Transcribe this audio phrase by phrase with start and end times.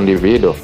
[0.00, 0.56] Condivido.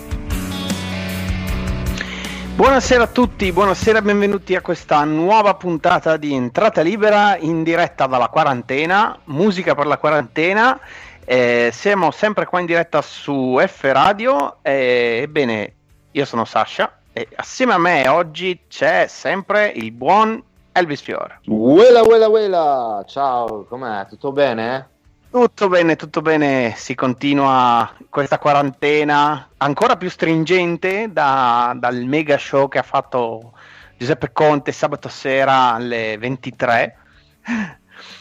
[2.55, 8.07] Buonasera a tutti, buonasera e benvenuti a questa nuova puntata di Entrata Libera in diretta
[8.07, 10.81] dalla quarantena, musica per la quarantena.
[11.23, 14.57] Eh, siamo sempre qua in diretta su F Radio.
[14.63, 15.75] Eh, ebbene,
[16.13, 21.41] io sono Sasha e assieme a me oggi c'è sempre il buon Elvis Fiore.
[21.45, 23.05] Uela, uela, uela!
[23.07, 24.07] Ciao, com'è?
[24.09, 24.96] Tutto bene?
[25.29, 32.69] Tutto bene, tutto bene, si continua questa quarantena ancora più stringente da, dal mega show
[32.69, 33.53] che ha fatto
[33.99, 36.97] Giuseppe Conte sabato sera alle 23,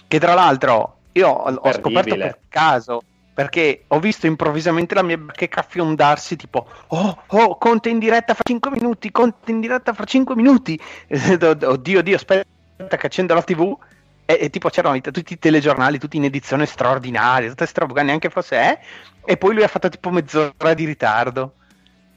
[0.08, 3.02] che tra l'altro io ho scoperto per caso
[3.34, 8.44] perché ho visto improvvisamente la mia bacheca fiondarsi tipo oh, oh, Conte in diretta fra
[8.46, 13.78] 5 minuti, Conte in diretta fra 5 minuti, oddio, oddio, aspetta che accendo la tv
[14.26, 18.58] e, e, tipo c'erano tutti i telegiornali, tutti in edizione straordinaria, tutte robe, neanche fosse
[18.58, 18.80] è,
[19.24, 21.54] e poi lui ha fatto tipo mezz'ora di ritardo.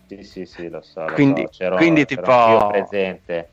[0.06, 1.04] Sì, sì, sì, lo so.
[1.04, 1.48] Lo quindi, so.
[1.50, 2.68] C'ero, quindi tipo...
[2.70, 3.50] presente.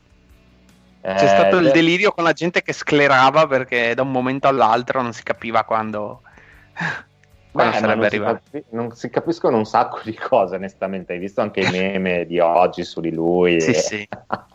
[1.02, 5.04] C'è eh, stato il delirio con la gente che sclerava perché da un momento all'altro
[5.04, 6.22] non si capiva quando
[7.56, 8.42] Beh, sarebbe non arrivato.
[8.44, 11.14] Si capi- non si capiscono un sacco di cose, onestamente.
[11.14, 13.62] Hai visto anche i meme di oggi su di lui?
[13.62, 13.74] Sì, e...
[13.74, 14.08] sì.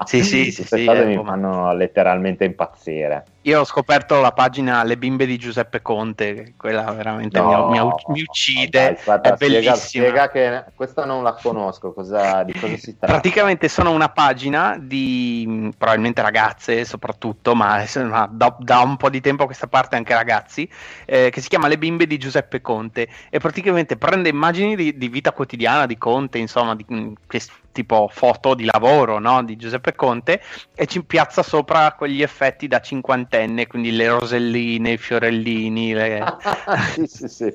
[0.04, 3.24] sì, sì, Queste sì, cose sì, mi ecco, fanno letteralmente impazzire.
[3.44, 7.90] Io ho scoperto la pagina Le bimbe di Giuseppe Conte, quella veramente no, mi, mi,
[8.08, 8.68] mi, uccide.
[8.68, 9.76] Dai, aspetta, è bellissima.
[9.76, 13.14] Spiega, che questa non la conosco, cosa, di cosa si tratta?
[13.14, 19.22] Praticamente sono una pagina di probabilmente ragazze soprattutto, ma, ma da, da, un po' di
[19.22, 20.68] tempo a questa parte anche ragazzi,
[21.06, 25.08] eh, che si chiama Le bimbe di Giuseppe Conte e praticamente prende immagini di, di
[25.08, 26.84] vita quotidiana di Conte, insomma, di,
[27.26, 27.40] che
[27.72, 29.42] tipo foto di lavoro no?
[29.44, 30.40] di Giuseppe Conte
[30.74, 35.92] e ci piazza sopra quegli effetti da cinquantenne, quindi le roselline, i fiorellini.
[35.92, 36.24] Le...
[37.06, 37.52] sì, sì, sì,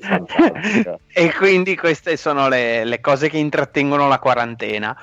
[1.12, 4.96] e quindi queste sono le, le, cose che intrattengono la quarantena.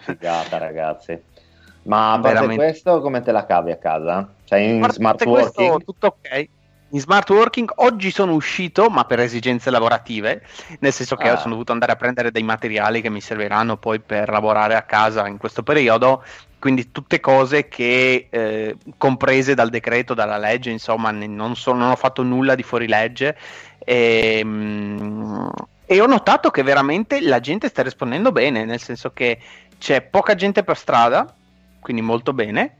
[0.00, 1.30] Figata, ragazzi.
[1.84, 2.62] Ma a parte Veramente.
[2.62, 4.28] questo, come te la cavi a casa?
[4.44, 5.52] Cioè in smart working?
[5.52, 6.48] Questo, tutto ok
[6.92, 10.42] in smart working oggi sono uscito, ma per esigenze lavorative,
[10.80, 11.36] nel senso che ah.
[11.36, 15.26] sono dovuto andare a prendere dei materiali che mi serviranno poi per lavorare a casa
[15.26, 16.22] in questo periodo.
[16.58, 21.96] Quindi tutte cose che eh, comprese dal decreto, dalla legge, insomma, non, so, non ho
[21.96, 23.36] fatto nulla di fuorilegge.
[23.78, 25.50] E, ehm,
[25.86, 29.38] e ho notato che veramente la gente sta rispondendo bene, nel senso che
[29.78, 31.34] c'è poca gente per strada,
[31.80, 32.76] quindi molto bene,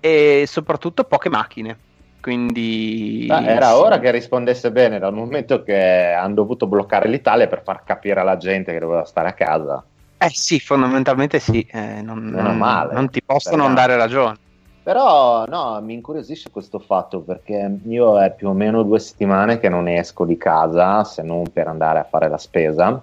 [0.00, 1.78] e soprattutto poche macchine
[2.24, 3.74] quindi ah, era sì.
[3.74, 8.38] ora che rispondesse bene dal momento che hanno dovuto bloccare l'Italia per far capire alla
[8.38, 9.84] gente che doveva stare a casa.
[10.16, 14.38] Eh sì, fondamentalmente sì, eh, non, non, male, non, ti possono non dare ragione.
[14.82, 19.68] Però no, mi incuriosisce questo fatto perché io è più o meno due settimane che
[19.68, 23.02] non esco di casa se non per andare a fare la spesa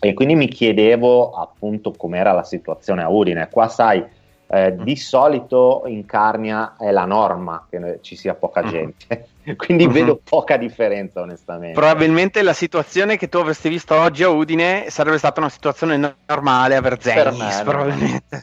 [0.00, 3.50] e quindi mi chiedevo appunto com'era la situazione a Udine.
[3.50, 4.02] Qua sai,
[4.46, 4.82] eh, mm.
[4.82, 8.68] di solito in Carnia è la norma che ci sia poca mm.
[8.68, 9.92] gente, quindi mm-hmm.
[9.92, 11.78] vedo poca differenza onestamente.
[11.78, 16.76] Probabilmente la situazione che tu avresti visto oggi a Udine sarebbe stata una situazione normale
[16.76, 18.42] a Verzenis, probabilmente.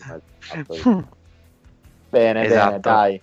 [2.09, 2.69] bene, esatto.
[2.69, 3.22] bene, dai.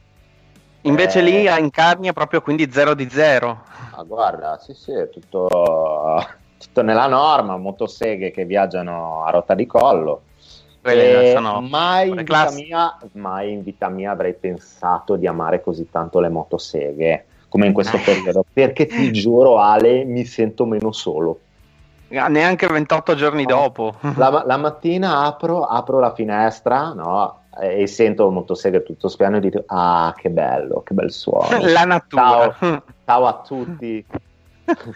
[0.82, 1.22] Invece eh...
[1.22, 3.64] lì in Carnia proprio quindi 0 di 0.
[3.96, 5.48] Ah, guarda, sì sì, è tutto,
[6.56, 10.22] tutto nella norma, motoseghe che viaggiano a rotta di collo
[10.94, 15.88] quelle sono mai in, vita mia, mai in vita mia avrei pensato di amare così
[15.90, 18.00] tanto le motoseghe come in questo eh.
[18.00, 21.40] periodo, perché ti giuro Ale, mi sento meno solo.
[22.12, 23.48] Ah, neanche 28 giorni no.
[23.48, 23.94] dopo.
[24.16, 29.62] La, la, mattina apro, apro la finestra no, e sento motoseghe tutto spiano e dico,
[29.66, 31.58] ah che bello, che bel suono.
[31.68, 32.54] La natura.
[32.58, 34.04] Ciao, ciao a tutti.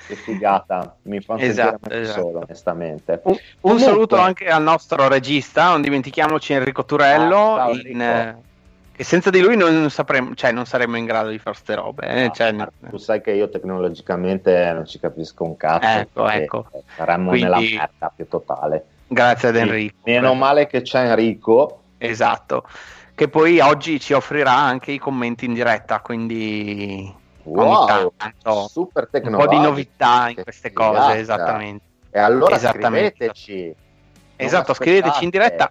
[0.06, 2.20] Che figata, mi fa esatto, esatto.
[2.20, 3.20] solo, onestamente.
[3.24, 8.36] Un, un saluto anche al nostro regista, non dimentichiamoci Enrico Turello, ah, in, eh,
[8.94, 12.06] che senza di lui non, sapremo, cioè, non saremmo in grado di fare queste robe.
[12.06, 12.26] Eh?
[12.26, 12.54] No, cioè,
[12.90, 15.86] tu sai che io tecnologicamente non ci capisco un cazzo.
[15.86, 16.66] Ecco, ecco.
[16.96, 17.44] Saremmo Quindi...
[17.44, 18.84] nella merda più totale.
[19.08, 19.96] Grazie ad Enrico.
[20.04, 21.80] Meno male che c'è Enrico.
[21.98, 22.66] Esatto,
[23.14, 29.36] che poi oggi ci offrirà anche i commenti in diretta, quindi wow, tanto, super un
[29.36, 31.84] po' di novità in queste cose, esattamente.
[32.10, 33.74] E allora scriveteci.
[34.36, 35.68] Esatto, scriveteci in diretta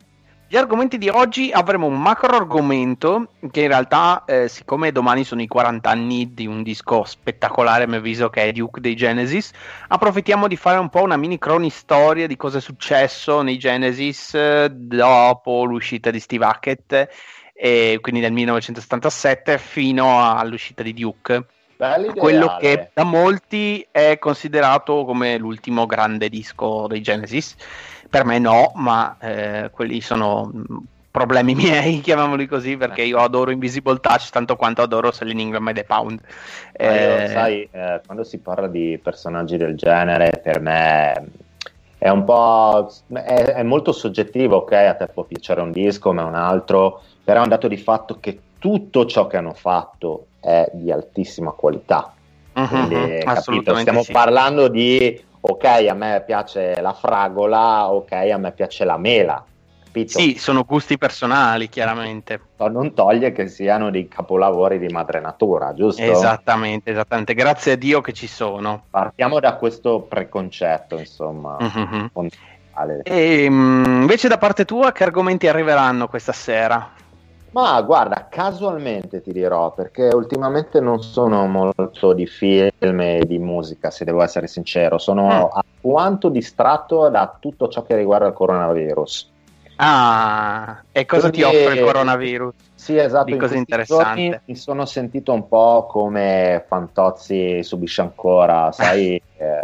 [0.51, 5.41] gli argomenti di oggi avremo un macro argomento che in realtà, eh, siccome domani sono
[5.41, 9.51] i 40 anni di un disco spettacolare, a mio avviso, che è Duke dei Genesis,
[9.87, 14.67] approfittiamo di fare un po' una mini cronistoria di cosa è successo nei Genesis eh,
[14.69, 17.07] dopo l'uscita di Steve Hackett,
[17.53, 21.45] eh, quindi nel 1977, fino all'uscita di Duke.
[22.15, 27.55] Quello che da molti è considerato come l'ultimo grande disco dei Genesis
[28.11, 30.77] per me no, ma eh, quelli sono mm,
[31.09, 35.73] problemi miei, chiamiamoli così, perché io adoro Invisible Touch tanto quanto adoro Selling Ingram e
[35.73, 36.19] The Pound.
[36.73, 41.25] Eh, io, sai, eh, quando si parla di personaggi del genere, per me
[41.97, 44.73] è un po' è, è, molto soggettivo, ok?
[44.73, 48.19] A te può piacere un disco, ma un altro, però è un dato di fatto
[48.19, 52.13] che tutto ciò che hanno fatto è di altissima qualità.
[52.53, 53.75] Uh-huh, Quindi, capito?
[53.75, 54.11] Stiamo sì.
[54.11, 59.45] parlando di ok, a me piace la fragola, ok, a me piace la mela.
[59.85, 60.19] Capito?
[60.19, 62.39] Sì, sono gusti personali, chiaramente.
[62.57, 66.01] Non toglie che siano dei capolavori di madre natura, giusto?
[66.01, 67.33] Esattamente, esattamente.
[67.33, 68.83] Grazie a Dio che ci sono.
[68.89, 71.57] Partiamo da questo preconcetto, insomma.
[71.61, 72.27] Mm-hmm.
[73.03, 76.89] E, invece da parte tua, che argomenti arriveranno questa sera?
[77.51, 83.91] Ma guarda, casualmente ti dirò, perché ultimamente non sono molto di film e di musica,
[83.91, 85.57] se devo essere sincero, sono mm.
[85.57, 89.29] alquanto distratto da tutto ciò che riguarda il coronavirus.
[89.75, 92.53] Ah, e cosa Quindi, ti offre il coronavirus?
[92.75, 94.39] Sì, esatto, di cose interessanti.
[94.45, 99.63] Mi sono sentito un po' come Fantozzi subisce ancora, sai, eh,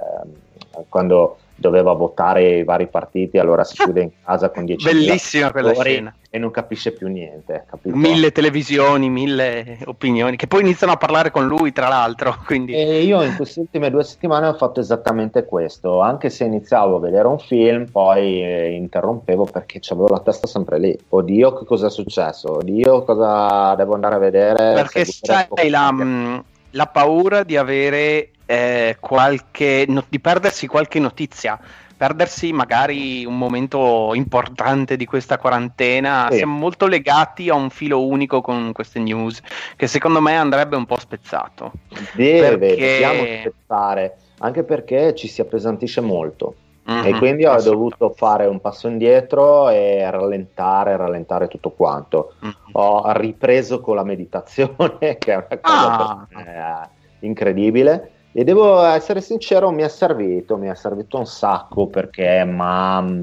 [0.90, 5.74] quando doveva votare i vari partiti, allora si chiude in casa con 10 Bellissima quella
[5.74, 6.16] scena.
[6.30, 7.66] E non capisce più niente.
[7.70, 7.96] Capito?
[7.96, 12.36] Mille televisioni, mille opinioni, che poi iniziano a parlare con lui, tra l'altro.
[12.46, 12.74] Quindi...
[12.74, 16.00] E io in queste ultime due settimane ho fatto esattamente questo.
[16.02, 20.80] Anche se iniziavo a vedere un film, poi eh, interrompevo perché avevo la testa sempre
[20.80, 20.98] lì.
[21.10, 22.58] Oddio, che cosa è successo?
[22.58, 24.74] Oddio, cosa devo andare a vedere?
[24.74, 26.38] Perché sai la, mm,
[26.72, 31.60] la paura di avere eh, qualche, no, di perdersi qualche notizia,
[31.96, 36.28] perdersi magari un momento importante di questa quarantena.
[36.32, 36.38] Sì.
[36.38, 39.42] Siamo molto legati a un filo unico con queste news,
[39.76, 41.74] che secondo me andrebbe un po' spezzato.
[42.14, 43.00] Deve, perché...
[43.00, 46.56] dobbiamo spezzare, anche perché ci si appesantisce molto.
[46.90, 52.36] Mm-hmm, e quindi ho dovuto fare un passo indietro e rallentare, rallentare tutto quanto.
[52.42, 52.54] Mm-hmm.
[52.72, 56.42] Ho ripreso con la meditazione, che è una cosa ah.
[56.42, 62.46] eh, incredibile e devo essere sincero, mi è servito, mi è servito un sacco perché
[62.46, 63.22] mi ha mm,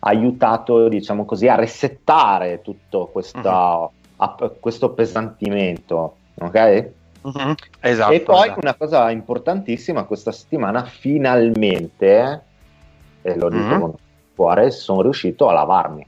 [0.00, 3.90] aiutato, diciamo così, a resettare tutto questa, uh-huh.
[4.16, 6.88] a, questo pesantimento, ok?
[7.22, 7.54] Uh-huh.
[7.78, 8.12] Esatto.
[8.12, 8.60] E poi esatto.
[8.60, 12.42] una cosa importantissima, questa settimana finalmente,
[13.22, 13.80] e lo dico uh-huh.
[13.80, 13.94] con
[14.34, 16.06] cuore, sono riuscito a lavarmi.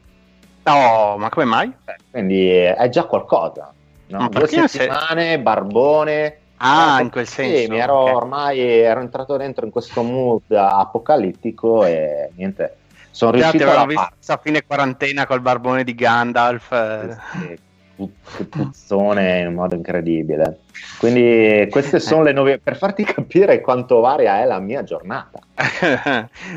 [0.64, 1.72] Oh, ma come mai?
[2.10, 3.72] Quindi è già qualcosa.
[4.08, 4.28] No?
[4.28, 5.38] Due settimane, sei...
[5.38, 7.56] barbone, Ah, in quel senso.
[7.56, 8.14] Sì, mi ero okay.
[8.14, 12.76] ormai ero entrato dentro in questo mood apocalittico e niente.
[13.10, 17.16] Sono riuscito a visto a fine quarantena col barbone di Gandalf.
[17.32, 17.58] Sì,
[18.36, 20.60] che puzzone in un modo incredibile.
[20.98, 25.40] Quindi queste sono le nuove per farti capire quanto varia è la mia giornata.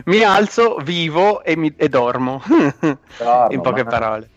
[0.06, 2.42] mi alzo, vivo e, mi, e dormo.
[2.46, 3.48] dormo.
[3.50, 4.30] in poche parole.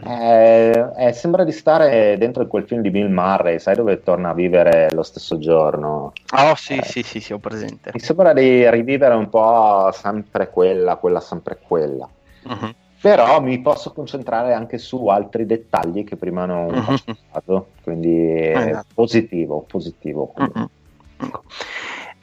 [0.00, 4.34] Eh, eh, sembra di stare dentro quel film di Bill Murray, sai dove torna a
[4.34, 6.12] vivere lo stesso giorno.
[6.34, 7.90] Oh sì, eh, sì, sì, sì, ho presente.
[7.92, 12.08] Mi sembra di rivivere un po' sempre quella, quella sempre quella.
[12.44, 12.74] Uh-huh.
[13.00, 16.96] Però mi posso concentrare anche su altri dettagli che prima non ho
[17.44, 17.66] uh-huh.
[17.82, 18.80] quindi uh-huh.
[18.94, 20.32] positivo, positivo.
[20.36, 20.68] Uh-huh.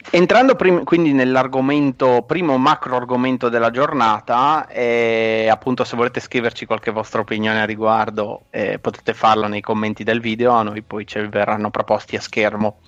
[0.08, 6.90] Entrando prim- quindi nell'argomento, primo macro argomento della giornata, e appunto se volete scriverci qualche
[6.90, 11.20] vostra opinione a riguardo eh, potete farlo nei commenti del video, a noi poi ci
[11.20, 12.78] verranno proposti a schermo.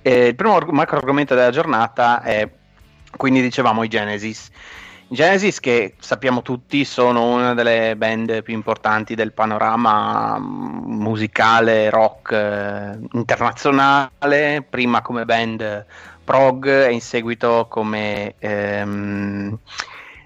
[0.00, 2.48] Eh, il primo arg- macro argomento della giornata è,
[3.16, 4.50] quindi dicevamo i Genesis.
[5.06, 12.32] Genesis che sappiamo tutti sono una delle band più importanti del panorama mm, musicale rock
[12.32, 15.86] eh, internazionale, prima come band
[16.24, 19.58] prog e in seguito come ehm,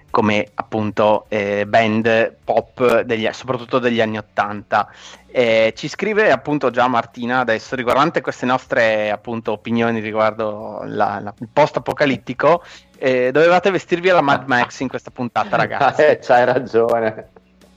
[0.09, 4.91] come appunto eh, band pop degli, soprattutto degli anni 80.
[5.31, 11.33] Eh, ci scrive appunto già Martina adesso riguardante queste nostre appunto opinioni riguardo la, la,
[11.39, 12.63] il post apocalittico.
[12.97, 16.01] Eh, dovevate vestirvi alla Mad Max in questa puntata, ragazzi.
[16.01, 17.29] eh, c'hai ragione.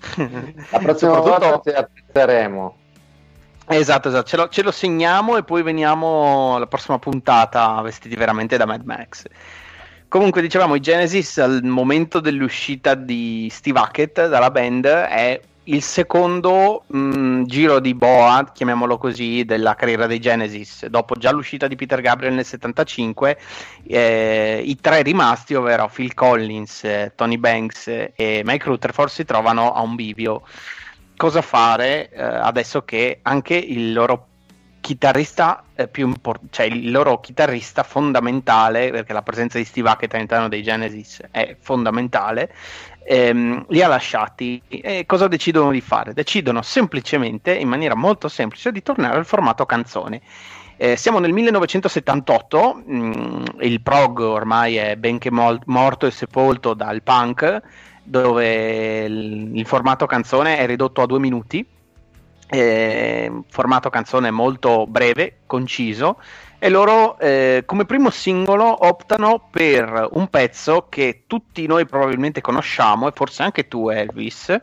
[0.70, 2.76] La prossima volta ci apprezzeremo.
[3.66, 4.28] Esatto, esatto.
[4.28, 8.84] Ce lo, ce lo, segniamo e poi veniamo alla prossima puntata vestiti veramente da Mad
[8.84, 9.24] Max.
[10.08, 16.82] Comunque, dicevamo, i Genesis al momento dell'uscita di Steve Hackett dalla band è il secondo
[16.86, 20.86] mh, mm, giro di boa, chiamiamolo così, della carriera dei Genesis.
[20.86, 23.38] Dopo già l'uscita di Peter Gabriel nel 75,
[23.86, 29.72] eh, i tre rimasti, ovvero Phil Collins, eh, Tony Banks e Mike Rutherford, si trovano
[29.72, 30.42] a un bivio.
[31.22, 34.26] Cosa fare eh, adesso che anche il loro
[34.80, 40.12] chitarrista eh, più importante, cioè il loro chitarrista fondamentale, perché la presenza di Steve Hackett
[40.14, 42.52] all'interno dei Genesis è fondamentale,
[43.04, 44.60] ehm, li ha lasciati.
[44.66, 46.12] E cosa decidono di fare?
[46.12, 50.22] Decidono semplicemente, in maniera molto semplice, di tornare al formato canzone.
[50.76, 56.74] Eh, siamo nel 1978, mh, mm, il prog ormai è benché mol- morto e sepolto
[56.74, 57.62] dal punk,
[58.02, 61.66] dove il, il formato canzone è ridotto a due minuti
[62.54, 66.18] eh, formato canzone molto breve, conciso,
[66.58, 73.08] e loro eh, come primo singolo optano per un pezzo che tutti noi probabilmente conosciamo,
[73.08, 74.54] e forse anche tu Elvis,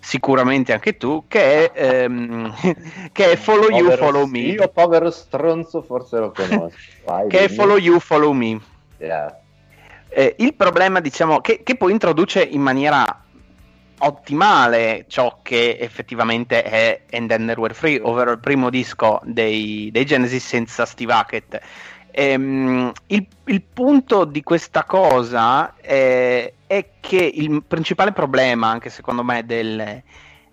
[0.00, 2.52] sicuramente anche tu, che è, ehm,
[3.12, 4.38] che è Follow povero You, Follow Me.
[4.40, 6.76] Io povero stronzo forse lo conosco.
[7.06, 7.50] Vai, che dimmi.
[7.50, 8.60] è Follow You, Follow Me.
[8.98, 9.40] Yeah.
[10.18, 13.22] Eh, il problema, diciamo, che, che poi introduce in maniera
[13.98, 19.90] ottimale ciò che effettivamente è And Then There Were Free, ovvero il primo disco dei,
[19.92, 21.60] dei Genesis senza Steve Hackett.
[22.12, 29.22] Ehm, il, il, punto di questa cosa è, è, che il principale problema, anche secondo
[29.22, 30.02] me, del,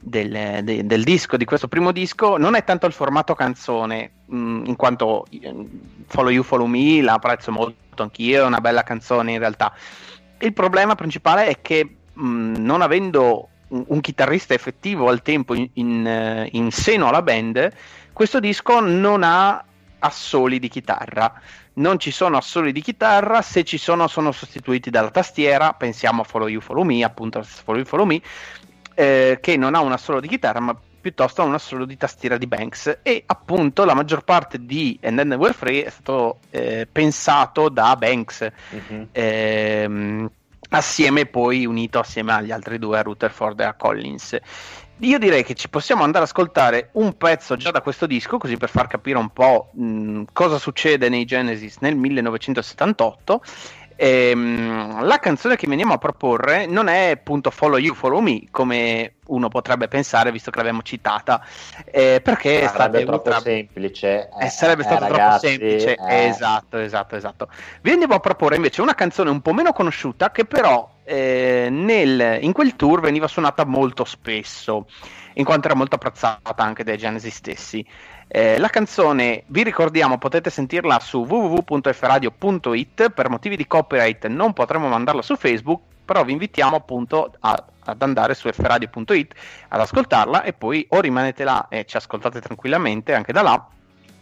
[0.04, 4.38] del, de, del, disco, di questo primo disco, non è tanto il formato canzone, mh,
[4.38, 5.54] mm, in quanto eh,
[6.08, 9.74] Follow You, Follow Me la apprezzo molto anch'io, è una bella canzone in realtà.
[10.40, 15.54] Il problema principale è che mh, mm, non avendo un, un, chitarrista effettivo al tempo
[15.54, 17.72] in, in, eh, in, seno alla band,
[18.12, 19.64] questo disco non ha
[20.00, 21.34] assoli di chitarra.
[21.76, 26.26] Non ci sono assoli di chitarra, se ci sono sono sostituiti dalla tastiera, pensiamo a
[26.26, 28.22] Follow You Follow Me, appunto Follow You Follow Me,
[28.96, 32.38] eh, che non ha un assolo di chitarra, ma piuttosto ha un assolo di tastiera
[32.38, 36.88] di Banks e appunto la maggior parte di And Then We're Free è stato eh,
[36.90, 38.50] pensato da Banks.
[38.74, 39.04] Mm-hmm.
[39.12, 40.30] Eh,
[40.70, 44.38] assieme poi unito assieme agli altri due, a Rutherford e a Collins.
[45.00, 48.58] Io direi che ci possiamo andare ad ascoltare un pezzo già da questo disco, così
[48.58, 53.42] per far capire un po' mh, cosa succede nei Genesis nel 1978
[53.96, 59.16] Ehm, la canzone che veniamo a proporre non è appunto Follow You, Follow Me, come
[59.28, 61.46] uno potrebbe pensare, visto che l'abbiamo citata,
[61.86, 63.40] eh, perché sarebbe troppo ultra...
[63.40, 64.30] semplice.
[64.40, 65.96] Eh, sarebbe eh, stato ragazzi, troppo semplice.
[65.96, 66.26] Eh.
[66.26, 67.50] Esatto, esatto, esatto.
[67.82, 72.40] Vi andiamo a proporre invece una canzone un po' meno conosciuta, che però eh, nel,
[72.42, 74.88] in quel tour veniva suonata molto spesso,
[75.34, 77.86] in quanto era molto apprezzata anche dai Genesis stessi.
[78.36, 83.12] Eh, la canzone, vi ricordiamo, potete sentirla su www.fradio.it.
[83.12, 88.02] Per motivi di copyright non potremo mandarla su Facebook, però vi invitiamo appunto a, ad
[88.02, 89.34] andare su fradio.it
[89.68, 93.68] ad ascoltarla e poi o rimanete là e ci ascoltate tranquillamente anche da là.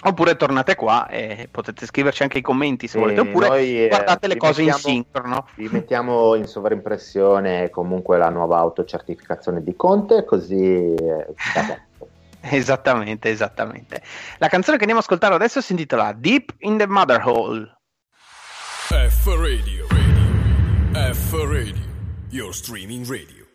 [0.03, 4.27] Oppure tornate qua e potete scriverci anche i commenti se volete, oppure noi, eh, guardate
[4.27, 5.45] le cose mettiamo, in sincrono.
[5.55, 11.27] Vi mettiamo in sovraimpressione comunque la nuova autocertificazione di Conte, così eh,
[12.49, 14.01] Esattamente, esattamente.
[14.39, 17.77] La canzone che andiamo a ascoltare adesso si intitola Deep in the Mother Hole.
[18.87, 21.13] F Radio, radio.
[21.13, 21.85] F Radio,
[22.29, 23.45] your streaming radio.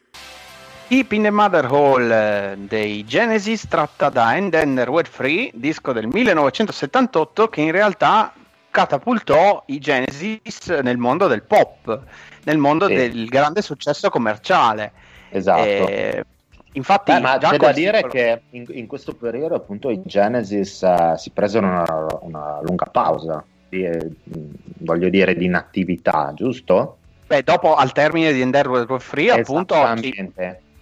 [0.89, 5.93] Deep in the Mother Hole eh, dei Genesis, tratta da And Then Were Free, disco
[5.93, 8.33] del 1978 che in realtà
[8.71, 12.03] catapultò i Genesis nel mondo del pop,
[12.45, 12.95] nel mondo sì.
[12.95, 14.93] del grande successo commerciale.
[15.31, 15.89] Esatto.
[15.89, 16.25] Eh,
[16.77, 21.17] Infatti, Beh, ma c'è da dire che in, in, questo periodo appunto i Genesis uh,
[21.17, 21.85] si presero una,
[22.21, 24.11] una lunga pausa, di, eh,
[24.81, 26.99] voglio dire di inattività, giusto?
[27.27, 29.75] Beh, dopo al termine di Endeavor Free appunto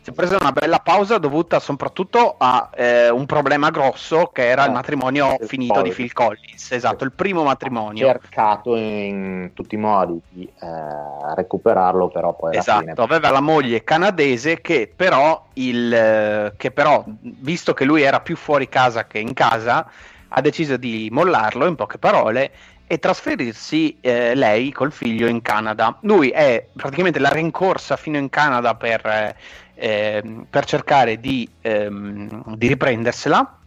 [0.04, 4.64] si è presa una bella pausa dovuta soprattutto a eh, un problema grosso che era
[4.64, 5.96] eh, il matrimonio il finito Collins.
[5.96, 8.11] di Phil Collins, esatto, il primo matrimonio.
[8.11, 12.92] Ha cercato in tutti i modi di eh, recuperarlo, però poi esatto, fine...
[12.96, 18.68] aveva la moglie canadese che però, il, che però, visto che lui era più fuori
[18.68, 19.90] casa che in casa,
[20.28, 22.50] ha deciso di mollarlo in poche parole
[22.87, 25.96] e trasferirsi eh, lei col figlio in Canada.
[26.00, 29.37] Lui è praticamente la rincorsa fino in Canada per, eh,
[29.74, 33.58] ehm, per cercare di, ehm, di riprendersela,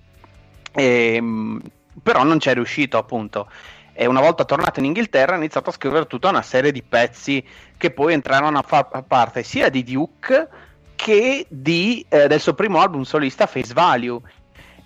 [0.72, 1.62] ehm,
[2.02, 3.50] però non c'è riuscito appunto.
[3.94, 7.44] E una volta tornato in Inghilterra ha iniziato a scrivere tutta una serie di pezzi
[7.78, 10.48] che poi entrarono a far parte sia di Duke
[10.96, 14.20] che di, eh, del suo primo album solista Face Value.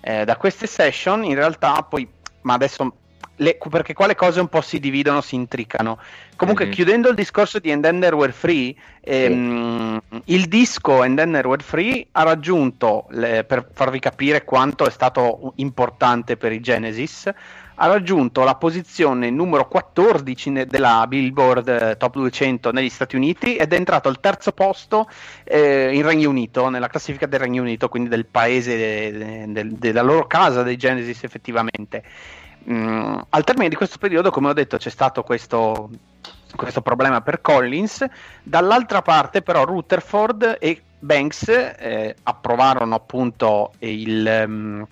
[0.00, 2.08] Eh, da queste session in realtà poi,
[2.42, 2.90] ma adesso
[3.36, 5.98] le, perché qua le cose un po' si dividono, si intricano.
[6.36, 6.74] Comunque, mm-hmm.
[6.74, 10.22] chiudendo il discorso di And There Were Free, ehm, sì.
[10.26, 15.52] il disco And There Were Free ha raggiunto, le, per farvi capire quanto è stato
[15.56, 17.30] importante per i Genesis,
[17.82, 23.72] ha raggiunto la posizione numero 14 della Billboard eh, Top 200 negli Stati Uniti ed
[23.72, 25.08] è entrato al terzo posto
[25.44, 29.78] eh, in Regno Unito, nella classifica del Regno Unito, quindi del paese de, de, de,
[29.78, 32.02] della loro casa dei Genesis effettivamente.
[32.70, 35.90] Mm, al termine di questo periodo, come ho detto, c'è stato questo,
[36.54, 38.04] questo problema per Collins.
[38.42, 44.86] Dall'altra parte, però, Rutherford e Banks eh, approvarono appunto il, um,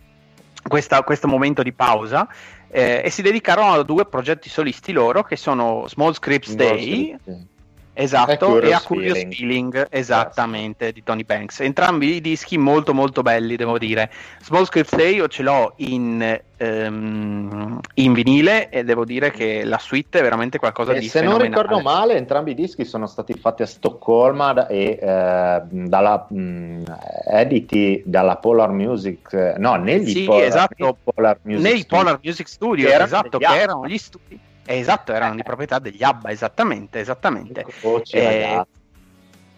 [0.67, 2.29] questa, questo momento di pausa
[2.69, 7.17] eh, e si dedicarono a due progetti solisti loro che sono Small Scripts Day.
[7.23, 7.49] Script.
[7.93, 10.95] Esatto, e a Curious Feeling, Feeling esattamente, yes.
[10.95, 11.61] di Tony Banks.
[11.61, 14.11] Entrambi i dischi molto molto belli, devo dire.
[14.43, 19.79] Small Scripts Day io ce l'ho in, um, in vinile e devo dire che la
[19.79, 23.35] suite è veramente qualcosa e di se non ricordo male, entrambi i dischi sono stati
[23.35, 26.83] fatti a Stoccolma e eh, dalla, mh, mm,
[27.29, 31.99] editi dalla Polar Music, no, negli sì, Polar, esatto, Polar Music nei Studio.
[31.99, 34.49] Polar Music Studio, che esatto, che erano gli studi
[34.79, 37.65] esatto, erano di proprietà degli ABBA, esattamente, esattamente.
[38.11, 38.65] Eh,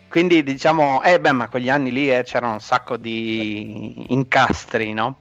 [0.08, 5.20] quindi diciamo, eh beh, ma quegli anni lì eh, c'erano un sacco di incastri, no?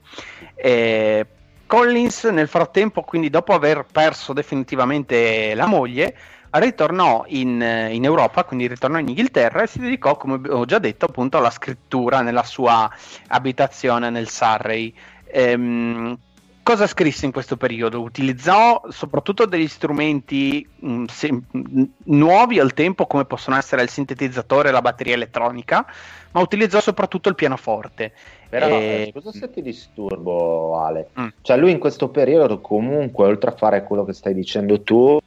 [0.54, 1.26] Eh,
[1.66, 6.14] Collins nel frattempo, quindi dopo aver perso definitivamente la moglie,
[6.50, 11.06] ritornò in, in, Europa, quindi ritornò in Inghilterra e si dedicò, come ho già detto,
[11.06, 12.90] appunto alla scrittura nella sua
[13.28, 14.94] abitazione nel Surrey.
[15.24, 16.18] Ehm,
[16.62, 18.00] cosa scrisse in questo periodo?
[18.00, 23.82] Utilizzò soprattutto degli strumenti mh, mm, se, mh, mm, nuovi al tempo, come possono essere
[23.82, 25.84] il sintetizzatore e la batteria elettronica,
[26.30, 28.12] ma utilizzò soprattutto il pianoforte.
[28.48, 29.12] Però, e...
[29.14, 31.08] Eh, scusa se ti disturbo, Ale.
[31.20, 31.28] Mm.
[31.42, 35.20] Cioè, lui in questo periodo, comunque, oltre a fare quello che stai dicendo tu,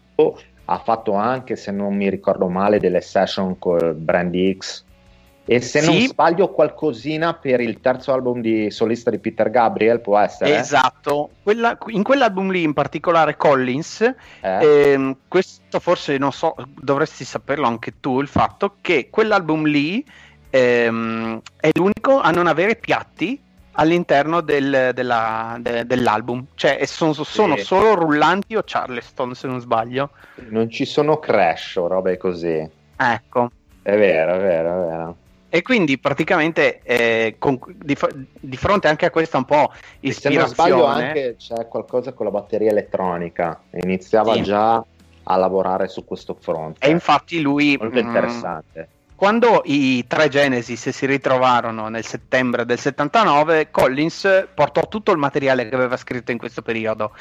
[0.65, 4.84] ha fatto anche, se non mi ricordo male, delle session con Brand X
[5.45, 5.85] e se sì.
[5.85, 10.57] non sbaglio qualcosina per il terzo album di solista di Peter Gabriel, può essere?
[10.57, 14.13] Esatto, Quella, in quell'album lì in particolare Collins, eh.
[14.91, 20.03] ehm, questo forse non so, dovresti saperlo anche tu, il fatto che quell'album lì
[20.49, 23.39] ehm, è l'unico a non avere piatti
[23.73, 27.63] all'interno del, della, de, dell'album, cioè sono, sono sì.
[27.63, 30.09] solo rullanti o Charleston se non sbaglio.
[30.49, 32.67] Non ci sono crash o robe così.
[32.97, 33.51] Ecco.
[33.81, 35.15] È vero, è vero, è vero.
[35.55, 37.97] E quindi praticamente eh, con, di,
[38.41, 40.35] di, fronte anche a questa un po' ispirazione...
[40.35, 44.43] Se non sbaglio anche c'è qualcosa con la batteria elettronica, iniziava sì.
[44.43, 44.83] già
[45.23, 46.85] a lavorare su questo fronte.
[46.85, 47.77] E infatti lui...
[47.79, 48.89] Molto mm, interessante.
[49.15, 55.69] Quando i tre Genesis si ritrovarono nel settembre del 79, Collins portò tutto il materiale
[55.69, 57.13] che aveva scritto in questo periodo.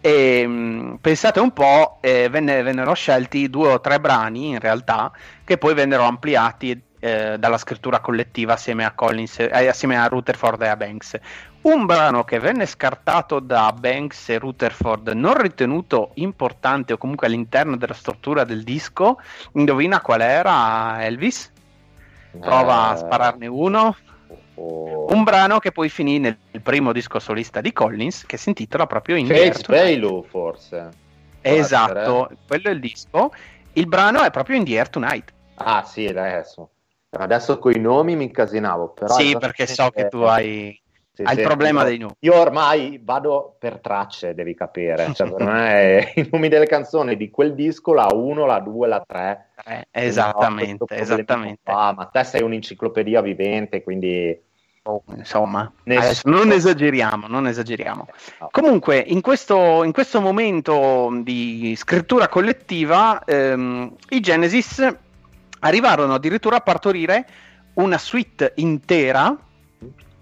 [0.00, 5.12] E, mm, pensate un po', eh, venne, vennero scelti due o tre brani in realtà
[5.44, 10.62] che poi vennero ampliati eh, dalla scrittura collettiva assieme a, Collins, eh, assieme a Rutherford
[10.62, 11.18] e a Banks.
[11.60, 17.76] Un brano che venne scartato da Banks e Rutherford, non ritenuto importante o comunque all'interno
[17.76, 19.20] della struttura del disco,
[19.52, 21.52] indovina qual era Elvis?
[22.40, 23.96] Prova a spararne uno.
[24.54, 25.12] Oh.
[25.12, 29.16] Un brano che poi finì nel primo disco solista di Collins che si intitola proprio
[29.16, 30.88] In Face Value forse.
[31.42, 33.30] Esatto, quello è il disco.
[33.74, 35.32] Il brano è proprio In the Air Tonight.
[35.56, 36.70] Ah sì, adesso.
[37.16, 39.14] Adesso con i nomi mi incasinavo, però...
[39.14, 40.80] Sì, perché so che tu hai,
[41.14, 42.14] sì, hai sì, il problema io, dei nomi.
[42.18, 45.12] Io ormai vado per tracce, devi capire.
[45.14, 49.04] Cioè, per me i nomi delle canzoni di quel disco, la 1, la 2, la
[49.06, 49.48] 3.
[49.64, 51.70] Eh, esattamente, esattamente.
[51.70, 54.36] Ah, ma te sei un'enciclopedia vivente, quindi...
[54.86, 56.36] Oh, insomma, Nessuno...
[56.36, 58.06] non esageriamo, non esageriamo.
[58.40, 58.48] No.
[58.50, 64.94] Comunque, in questo, in questo, momento di scrittura collettiva, ehm, i Genesis
[65.64, 67.26] arrivarono addirittura a partorire
[67.74, 69.36] una suite intera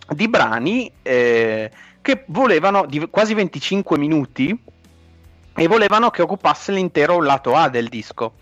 [0.09, 4.57] di brani eh, che volevano di quasi 25 minuti
[5.55, 8.35] e volevano che occupasse l'intero lato A del disco.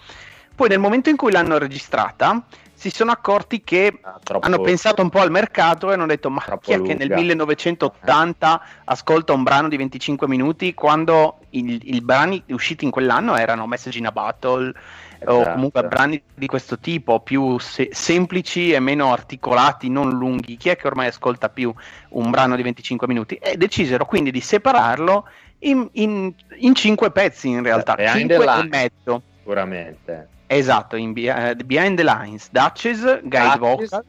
[0.55, 5.11] Poi nel momento in cui l'hanno registrata si sono accorti che ah, hanno pensato un
[5.11, 6.95] po' al mercato e hanno detto ma chi è lunga.
[6.95, 13.37] che nel 1980 ascolta un brano di 25 minuti quando i brani usciti in quell'anno
[13.37, 14.73] erano Message in a Battle
[15.21, 15.51] esatto.
[15.51, 20.57] o comunque brani di questo tipo più se- semplici e meno articolati, non lunghi.
[20.57, 21.73] Chi è che ormai ascolta più
[22.11, 23.35] un brano di 25 minuti?
[23.37, 25.27] E decisero quindi di separarlo
[25.61, 29.23] in, in, in cinque pezzi in realtà, Behind cinque e mezzo.
[29.39, 30.29] Sicuramente.
[30.47, 34.05] Esatto, in uh, Behind the Lines, Duchess, Guide Vocal.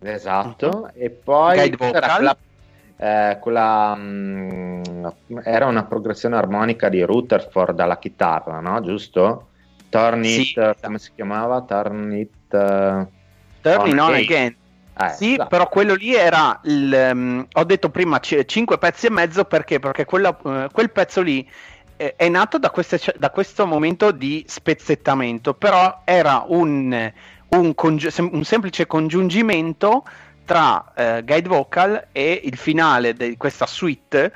[0.00, 0.90] Esatto, uh-huh.
[0.94, 2.14] e poi Guide Vocal.
[2.14, 2.36] Quella,
[2.98, 8.80] eh, quella mh, mm, era una progressione armonica di Rutherford dalla chitarra, no?
[8.82, 9.48] Giusto?
[9.96, 10.78] Turn It, sì, esatto.
[10.82, 11.62] come si chiamava?
[11.62, 12.30] Turn It...
[12.50, 13.06] Uh,
[13.60, 14.56] Turn It On Again.
[14.98, 15.48] Eh, sì, esatto.
[15.48, 17.10] però quello lì era il.
[17.12, 19.78] Um, ho detto prima c- 5 pezzi e mezzo perché?
[19.78, 21.46] Perché quella, uh, quel pezzo lì
[21.96, 27.12] eh, è nato da, queste, da, questo momento di spezzettamento, però era un,
[27.48, 30.04] un, congi- un semplice congiungimento
[30.46, 34.32] tra uh, guide vocal e il finale di questa suite,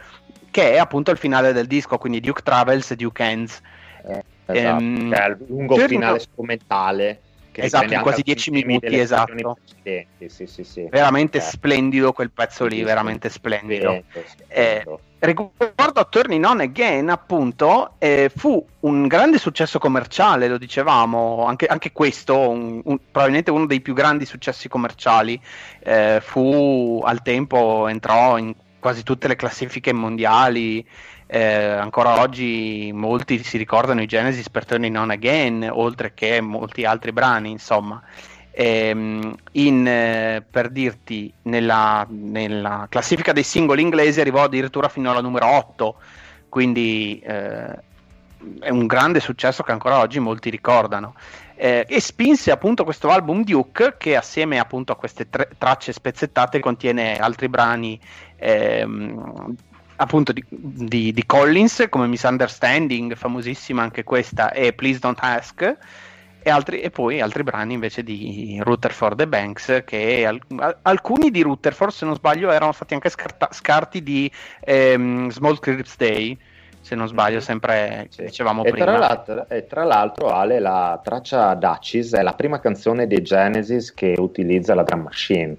[0.51, 3.61] che è appunto il finale del disco, quindi Duke Travels e Duke Ends.
[4.07, 7.21] Eh, esatto, um, è il lungo finale strumentale
[7.53, 9.59] che esatto, in quasi 10 minuti, esatto.
[9.83, 10.87] Sì, sì, sì.
[10.89, 11.41] Veramente eh.
[11.41, 14.03] splendido quel pezzo lì, veramente splendido.
[14.47, 14.85] Eh,
[15.19, 21.67] riguardo a Turning On Again, appunto, eh, fu un grande successo commerciale, lo dicevamo, anche,
[21.67, 25.41] anche questo, un, un, probabilmente uno dei più grandi successi commerciali.
[25.81, 30.85] Eh, fu al tempo, entrò in quasi tutte le classifiche mondiali
[31.33, 36.85] eh, ancora oggi molti si ricordano i Genesis per Turning On Again, oltre che molti
[36.85, 38.03] altri brani, insomma.
[38.51, 45.21] Ehm, in, eh, per dirti, nella, nella, classifica dei singoli inglesi arrivò addirittura fino alla
[45.21, 45.95] numero 8,
[46.49, 47.79] quindi eh,
[48.59, 51.15] è un grande successo che ancora oggi molti ricordano.
[51.55, 56.59] Eh, e spinse appunto questo album Duke che assieme appunto a queste tre, tracce spezzettate
[56.59, 58.01] contiene altri brani
[58.37, 59.57] ehm,
[60.01, 65.77] appunto di, di, di, Collins come Misunderstanding, famosissima anche questa, e Please Don't Ask,
[66.43, 70.41] e, altri, e poi altri brani invece di Rutherford e Banks, che al,
[70.83, 75.97] alcuni di Rutherford, se non sbaglio, erano stati anche scarta, scarti di ehm, Small Crips
[75.99, 76.37] Day,
[76.81, 78.23] se non sbaglio, sempre sì.
[78.23, 78.87] dicevamo e prima.
[78.87, 83.93] Tra l'altro, e tra l'altro, Ale, la traccia Duchess è la prima canzone dei Genesis
[83.93, 85.59] che utilizza la drum machine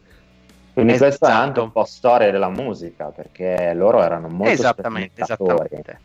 [0.74, 1.10] quindi esatto.
[1.10, 6.00] questa è anche un po' storia della musica, perché loro erano molto esattamente, esattamente.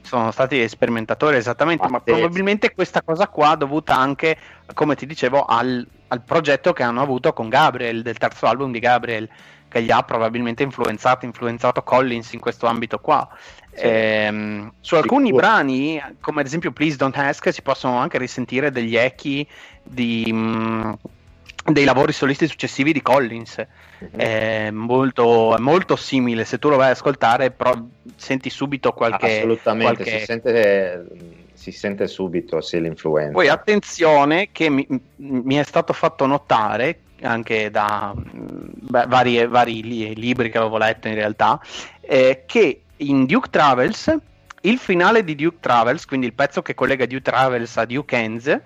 [0.00, 4.36] Sono stati sperimentatori esattamente, ma, ma probabilmente questa cosa qua dovuta anche,
[4.74, 8.80] come ti dicevo, al, al, progetto che hanno avuto con Gabriel, del terzo album di
[8.80, 9.28] Gabriel,
[9.68, 13.28] che gli ha probabilmente influenzato, influenzato Collins in questo ambito qua.
[13.72, 13.84] Sì.
[13.84, 15.46] Ehm, su alcuni Sicuro.
[15.46, 19.46] brani, come ad esempio Please Don't Ask, si possono anche risentire degli echi
[19.82, 20.30] di...
[20.30, 20.92] Mh, mm,
[21.64, 23.64] dei lavori solisti successivi di Collins.
[24.02, 24.18] Mm-hmm.
[24.18, 26.44] È, molto, molto, simile.
[26.44, 27.74] Se tu lo vai ad ascoltare, però
[28.16, 29.38] senti subito qualche.
[29.38, 30.18] Assolutamente, qualche...
[30.18, 31.06] Si, sente,
[31.52, 33.32] si, sente, subito sì, l'influenza.
[33.32, 40.50] Poi attenzione, che mi, mi è stato fatto notare anche da beh, vari, vari, libri
[40.50, 41.60] che avevo letto in realtà,
[42.00, 44.14] eh, che in Duke Travels,
[44.62, 48.60] il finale di Duke Travels, quindi il pezzo che collega Duke Travels a Duke Ends,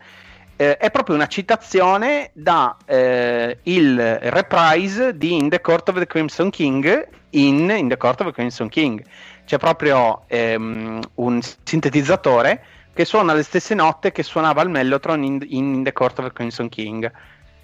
[0.57, 6.07] eh, è proprio una citazione da eh, il reprise di In the Court of the
[6.07, 9.05] Crimson King in In the Court of the Crimson King.
[9.45, 15.45] C'è proprio ehm, un sintetizzatore che suona le stesse note che suonava il Mellotron in,
[15.47, 17.11] in The Court of the Crimson King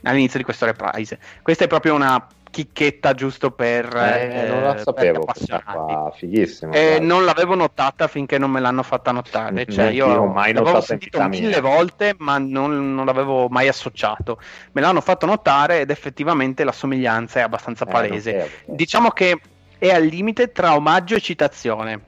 [0.02, 1.18] all'inizio di questo reprise.
[1.40, 7.24] Questa è proprio una chicchetta giusto per eh, non la sapevo qua, fighissimo eh, non
[7.24, 11.48] l'avevo notata finché non me l'hanno fatta notare cioè, io, io mai l'avevo sentito mille
[11.48, 11.60] mia.
[11.60, 14.38] volte ma non, non, l'avevo mai associato.
[14.72, 18.50] Me l'hanno fatto notare ed effettivamente la somiglianza è abbastanza eh, palese.
[18.66, 19.40] diciamo che
[19.78, 22.00] è al limite tra omaggio e citazione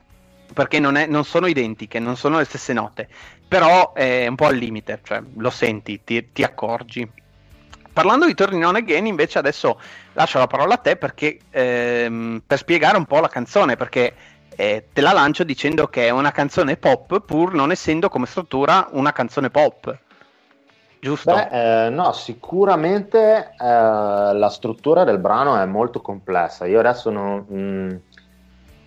[0.52, 3.09] perché non, è, non, sono identiche, non sono le stesse note,
[3.48, 7.11] però è un po' al limite, cioè lo senti, ti, ti accorgi.
[7.94, 9.78] Parlando di Turning On Again, invece, adesso
[10.14, 14.12] lascio la parola a te perché, ehm, per spiegare un po' la canzone, perché
[14.57, 18.88] eh, te la lancio dicendo che è una canzone pop, pur non essendo come struttura
[18.90, 19.96] una canzone pop.
[21.00, 21.35] Giusto?
[21.35, 26.66] Beh, eh, no, sicuramente eh, la struttura del brano è molto complessa.
[26.66, 27.44] Io adesso non.
[27.46, 27.96] Mh, mm,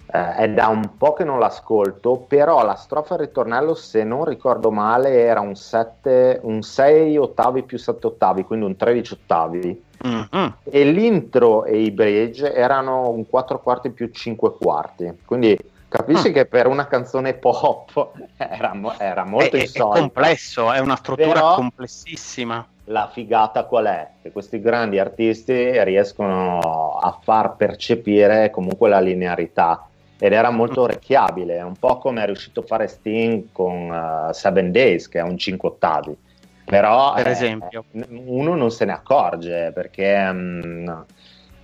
[0.09, 4.03] eh, è da un po' che non l'ascolto, però la strofa e il ritornello, se
[4.03, 9.13] non ricordo male, era un, 7, un 6 ottavi più 7 ottavi, quindi un 13
[9.13, 9.85] ottavi.
[10.07, 10.47] Mm-hmm.
[10.63, 15.19] E l'intro e i bridge erano un 4 quarti più 5 quarti.
[15.25, 15.57] Quindi
[15.89, 16.33] capisci mm.
[16.33, 19.97] che per una canzone pop era, era molto è, insolita.
[19.97, 24.09] È complesso, è una struttura però, complessissima la figata qual è?
[24.21, 29.87] Che questi grandi artisti riescono a far percepire comunque la linearità
[30.19, 34.71] ed era molto orecchiabile, un po' come è riuscito a fare Sting con uh, Seven
[34.71, 36.17] Days, che è un 5 ottavi.
[36.65, 37.85] Però per eh, esempio.
[37.91, 41.05] uno non se ne accorge perché, um,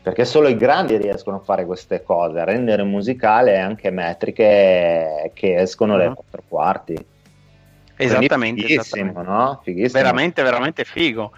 [0.02, 5.56] perché solo i grandi riescono a fare queste cose, a rendere musicale anche metriche che
[5.56, 6.14] escono dai uh-huh.
[6.14, 7.06] quattro quarti.
[7.96, 9.62] Esattamente, fighissimo, no?
[9.92, 11.32] Veramente, veramente figo.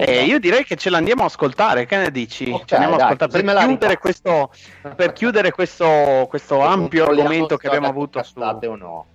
[0.00, 2.44] Eh, io direi che ce l'andiamo a ascoltare, che ne dici?
[2.44, 4.50] Okay, ce l'andiamo dai, a ascoltare per chiudere, questo,
[4.96, 8.38] per chiudere, questo, questo ampio argomento che abbiamo avuto su...
[8.38, 9.06] o no.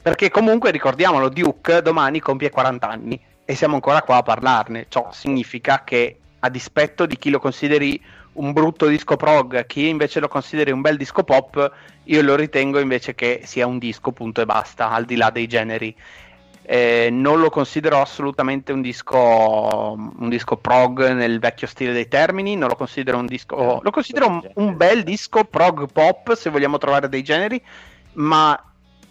[0.00, 4.86] Perché comunque ricordiamolo, Duke domani compie 40 anni e siamo ancora qua a parlarne.
[4.88, 8.00] Ciò significa che a dispetto di chi lo consideri
[8.36, 11.70] un brutto disco prog, chi invece lo consideri un bel disco pop,
[12.04, 15.46] io lo ritengo invece che sia un disco punto e basta, al di là dei
[15.46, 15.94] generi.
[16.68, 22.56] Eh, non lo considero assolutamente un disco, un disco prog nel vecchio stile dei termini,
[22.56, 26.78] non lo considero un disco, lo considero un, un bel disco prog pop se vogliamo
[26.78, 27.62] trovare dei generi,
[28.14, 28.60] ma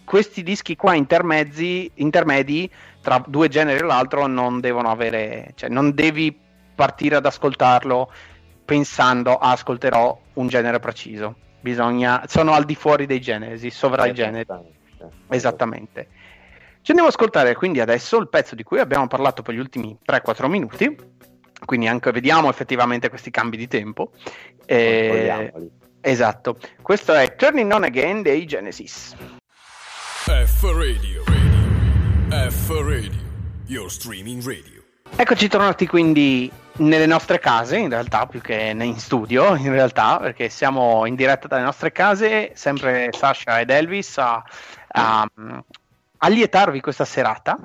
[0.04, 5.94] questi dischi qua intermedi, intermedi tra due generi e l'altro non devono avere, cioè non
[5.94, 8.10] devi partire ad ascoltarlo
[8.66, 11.36] pensando ascolterò un genere preciso.
[11.60, 14.46] Bisogna, sono al di fuori dei generi, sovra i generi.
[15.28, 16.08] Esattamente.
[16.82, 19.96] Ci andiamo ad ascoltare quindi adesso il pezzo di cui abbiamo parlato per gli ultimi
[20.04, 20.96] 3-4 minuti.
[21.64, 24.10] Quindi anche vediamo effettivamente questi cambi di tempo.
[24.66, 25.52] Eh,
[26.00, 26.58] esatto.
[26.82, 29.16] Questo è Turning On Again dei Genesis.
[30.26, 32.50] F Radio, radio.
[32.50, 33.22] F Radio,
[33.66, 34.75] your streaming radio.
[35.14, 40.48] Eccoci tornati quindi nelle nostre case, in realtà, più che in studio, in realtà, perché
[40.48, 44.42] siamo in diretta dalle nostre case, sempre Sasha ed Elvis a,
[44.88, 45.26] a,
[46.18, 47.58] a lietarvi questa serata.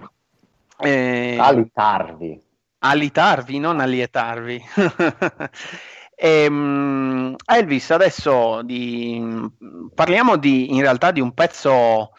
[0.77, 2.41] Eh, Alitarvi.
[2.79, 4.63] Alitarvi, non allietarvi.
[6.15, 9.49] e, um, Elvis, adesso di,
[9.93, 12.13] parliamo di, in realtà di un pezzo,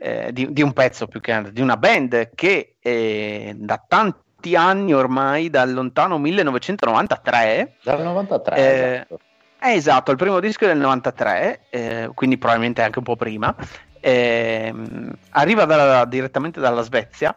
[0.00, 4.54] eh, di, di, un pezzo più che di una band che eh, da tanti molti
[4.54, 7.74] anni ormai, dal lontano 1993.
[7.82, 9.20] Dal 93, eh, esatto.
[9.60, 13.54] Eh, esatto, il primo disco del 93, eh, quindi probabilmente anche un po' prima.
[14.00, 14.72] Eh,
[15.30, 17.34] arriva da, direttamente dalla Svezia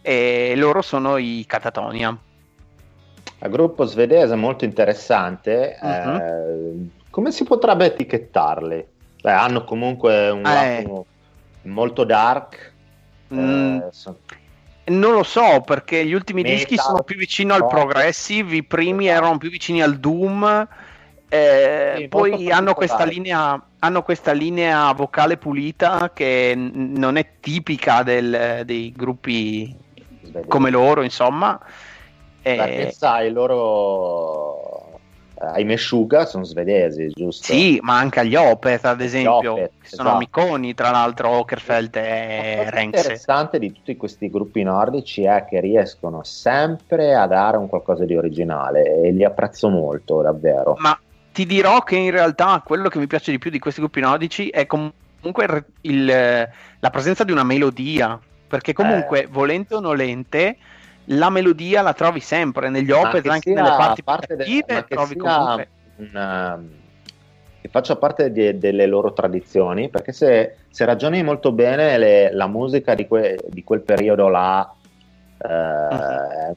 [0.00, 2.10] e loro sono i Catatonia.
[2.10, 5.76] Un gruppo svedese molto interessante.
[5.82, 6.88] Uh-huh.
[7.10, 8.86] come si potrebbe etichettarli?
[9.20, 10.82] Beh, hanno comunque un eh.
[10.82, 11.06] lato
[11.62, 12.72] molto dark.
[13.34, 13.88] Mm.
[13.90, 14.18] So-
[14.86, 19.06] non lo so perché gli ultimi Metal, dischi sono più vicino al progressive, i primi
[19.06, 19.22] esatto.
[19.24, 20.68] erano più vicini al doom.
[21.28, 27.34] Eh, sì, poi hanno questa, linea, hanno questa, linea, vocale pulita che n- non è
[27.40, 29.74] tipica del, dei gruppi
[30.46, 31.58] come loro, insomma.
[32.40, 34.55] Perché sai, loro
[35.38, 37.52] ai Meshuga sono svedesi, giusto?
[37.52, 40.08] Sì, ma anche agli Opeth, ad esempio, Opeth, sono esatto.
[40.08, 43.00] amiconi, tra l'altro Okerfeld e Renks.
[43.02, 48.16] interessante di tutti questi gruppi nordici è che riescono sempre a dare un qualcosa di
[48.16, 50.74] originale e li apprezzo molto, davvero.
[50.78, 50.98] Ma
[51.32, 54.48] ti dirò che in realtà quello che mi piace di più di questi gruppi nordici
[54.48, 58.18] è comunque il, il, la presenza di una melodia,
[58.48, 59.26] perché comunque, eh.
[59.26, 60.56] volente o nolente
[61.06, 64.44] la melodia la trovi sempre negli opera, anche nelle parti parte de-
[64.88, 66.60] trovi comunque una,
[67.60, 72.46] che faccia parte de- delle loro tradizioni, perché se, se ragioni molto bene le, la
[72.46, 74.72] musica di, que- di, quel periodo là
[75.38, 76.56] eh, uh-huh.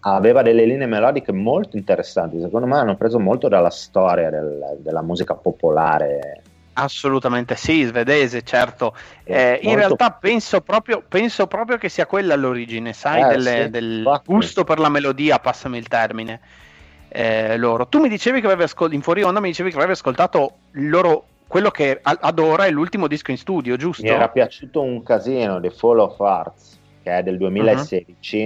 [0.00, 5.02] aveva delle linee melodiche molto interessanti, secondo me hanno preso molto dalla storia del, della
[5.02, 6.42] musica popolare
[6.74, 8.94] Assolutamente sì, svedese, certo.
[9.24, 13.70] Eh, in realtà penso proprio, penso proprio, che sia quella l'origine, sai, eh, delle, sì,
[13.70, 16.40] del gusto per la melodia, passami il termine.
[17.08, 17.86] Eh, loro.
[17.88, 21.24] Tu mi dicevi che avevi ascoltato, in fuori onda mi dicevi che avevi ascoltato loro,
[21.46, 24.04] quello che ad ora è l'ultimo disco in studio, giusto?
[24.04, 28.44] Mi era piaciuto un casino, The Fall of Arts, che è del 2016.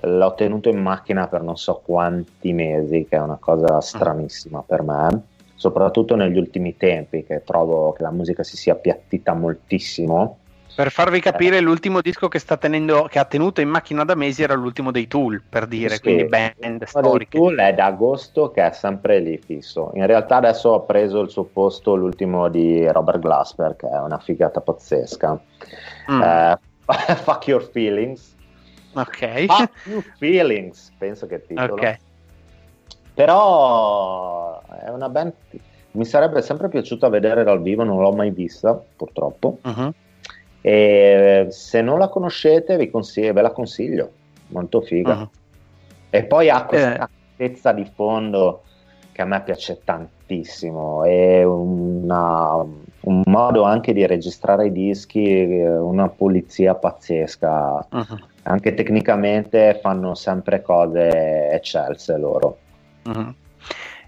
[0.00, 0.08] Uh-huh.
[0.16, 4.66] L'ho tenuto in macchina per non so quanti mesi, che è una cosa stranissima uh-huh.
[4.66, 5.22] per me
[5.60, 10.38] soprattutto negli ultimi tempi, che trovo che la musica si sia appiattita moltissimo.
[10.74, 11.60] Per farvi capire, eh.
[11.60, 15.42] l'ultimo disco che, tenendo, che, ha tenuto in macchina da mesi era l'ultimo dei Tool,
[15.46, 17.36] per dire, sì, quindi band storiche.
[17.36, 19.90] Tool è da agosto che è sempre lì fisso.
[19.92, 24.18] In realtà adesso ha preso il suo posto l'ultimo di Robert Glasper, che è una
[24.18, 25.38] figata pazzesca.
[26.10, 26.22] Mm.
[26.22, 26.58] Eh,
[27.16, 28.34] fuck Your Feelings.
[28.94, 29.44] Ok.
[29.44, 31.74] Fuck Your Feelings, penso che il titolo.
[31.74, 31.98] Ok.
[33.20, 35.32] Però è una band
[35.92, 39.58] mi sarebbe sempre piaciuto vedere dal vivo, non l'ho mai vista purtroppo.
[39.62, 39.92] Uh-huh.
[40.62, 44.10] E se non la conoscete vi consiglio, ve la consiglio.
[44.48, 45.14] molto figa.
[45.14, 45.28] Uh-huh.
[46.10, 47.74] E poi ha questa eh.
[47.74, 48.62] di fondo
[49.12, 56.08] che a me piace tantissimo, è una, un modo anche di registrare i dischi, una
[56.08, 58.18] pulizia pazzesca, uh-huh.
[58.44, 62.56] anche tecnicamente fanno sempre cose eccelse loro.
[63.02, 63.34] Uh-huh.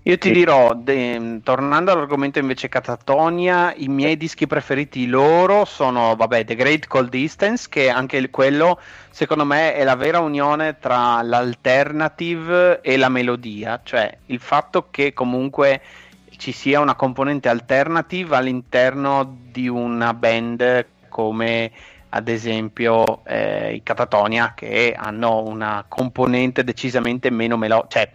[0.04, 6.44] Io ti dirò, de, tornando all'argomento invece Catatonia, i miei dischi preferiti loro sono, vabbè,
[6.44, 12.80] The Great Cold Distance, che anche quello, secondo me, è la vera unione tra l'alternative
[12.80, 15.80] e la melodia, cioè il fatto che comunque
[16.36, 21.70] ci sia una componente alternative all'interno di una band come
[22.08, 28.10] ad esempio eh, i Catatonia, che hanno una componente decisamente meno melodica, cioè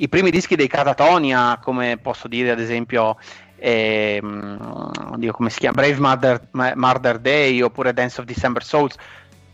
[0.00, 3.18] i primi dischi dei Catatonia, come posso dire ad esempio,
[3.56, 5.82] ehm, oddio, come si chiama?
[5.82, 8.96] Brave Murder, Murder, Day oppure Dance of December Souls,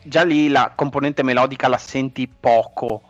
[0.03, 3.03] già lì la componente melodica la senti poco.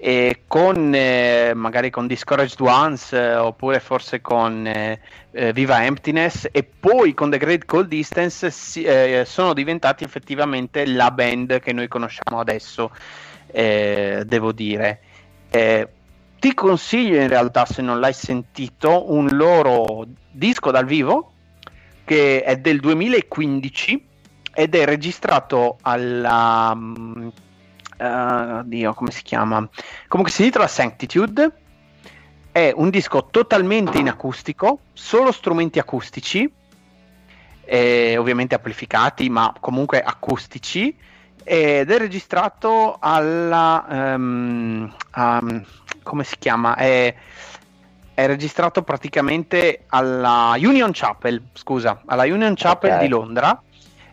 [0.00, 5.00] E con eh, magari con Discouraged Ones eh, oppure forse con eh,
[5.32, 10.86] eh Viva Emptiness e poi con The Great Cold Distance si, eh, sono diventati effettivamente
[10.86, 12.92] la band che noi conosciamo adesso
[13.50, 15.00] eh, devo dire
[16.38, 21.32] ti consiglio in realtà, se non l'hai sentito, un loro disco dal vivo
[22.04, 24.06] che è del 2015
[24.54, 26.76] ed è registrato alla...
[28.00, 29.68] Uh, Dio, come si chiama?
[30.06, 31.52] Comunque si intitola Sanctitude.
[32.52, 36.50] È un disco totalmente in acustico, solo strumenti acustici,
[37.64, 40.96] eh, ovviamente amplificati, ma comunque acustici
[41.44, 45.64] ed è registrato alla um, um,
[46.08, 46.74] come si chiama?
[46.74, 47.14] È,
[48.14, 53.02] è, registrato praticamente alla Union Chapel, scusa, alla Union Chapel okay.
[53.02, 53.62] di Londra.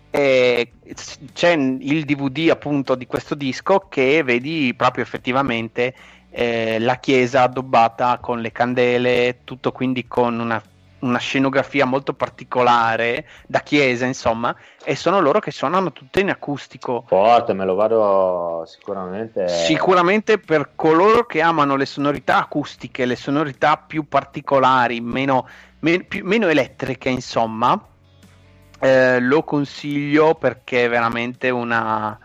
[0.10, 0.72] E
[1.34, 5.94] c'è il DVD appunto di questo disco che vedi proprio effettivamente
[6.30, 10.62] eh, la chiesa addobbata con le candele, tutto quindi con una
[11.00, 17.04] una scenografia molto particolare da chiesa, insomma, e sono loro che suonano tutte in acustico.
[17.08, 19.48] Forte, me lo vado sicuramente.
[19.48, 25.48] Sicuramente per coloro che amano le sonorità acustiche, le sonorità più particolari, meno,
[25.80, 27.80] men- più, meno elettriche, insomma,
[28.80, 32.18] eh, lo consiglio perché è veramente una,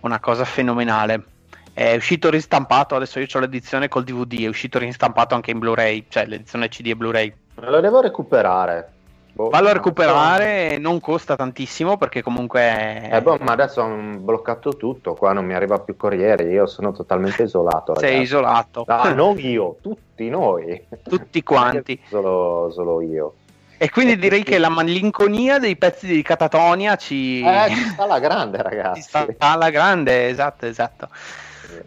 [0.00, 1.24] una cosa fenomenale.
[1.72, 6.06] È uscito ristampato, adesso io ho l'edizione col DVD, è uscito ristampato anche in Blu-ray,
[6.08, 8.92] cioè l'edizione CD e Blu-ray Me lo devo recuperare.
[9.36, 10.80] Boh, Vallo a recuperare, so.
[10.80, 13.10] non costa tantissimo perché comunque...
[13.10, 16.92] Eh boh, ma adesso hanno bloccato tutto, qua non mi arriva più corriere, io sono
[16.92, 17.92] totalmente isolato.
[17.92, 18.14] Ragazzi.
[18.14, 18.84] Sei isolato.
[18.86, 20.82] No, non io, tutti noi.
[21.02, 22.00] Tutti quanti.
[22.08, 23.34] solo, solo io.
[23.76, 27.42] E quindi e direi che la malinconia dei pezzi di Catatonia ci...
[27.42, 29.02] Eh, ci sta alla grande, ragazzi.
[29.02, 31.10] Ci sta alla grande, esatto, esatto.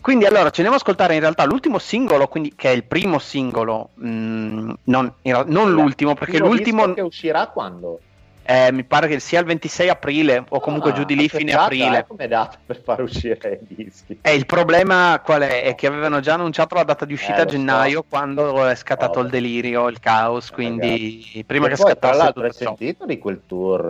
[0.01, 3.19] Quindi allora ci andiamo ad ascoltare in realtà l'ultimo singolo, quindi, che è il primo
[3.19, 5.13] singolo, mh, mm, non,
[5.45, 6.93] non l'ultimo, perché l'ultimo...
[6.93, 7.99] che uscirà quando?
[8.43, 11.51] Eh, mi pare che sia il 26 aprile o comunque ah, giù di lì fine
[11.51, 12.05] aprile.
[12.07, 14.17] come data per far uscire i dischi.
[14.23, 15.62] E il problema qual è?
[15.62, 18.05] È che avevano già annunciato la data di uscita eh, a gennaio so.
[18.09, 21.43] quando è scattato oh, il delirio, il caos, quindi ragazzi.
[21.45, 22.13] prima e che poi, scattasse...
[22.15, 23.85] Tra l'altro hai sentito di quel tour...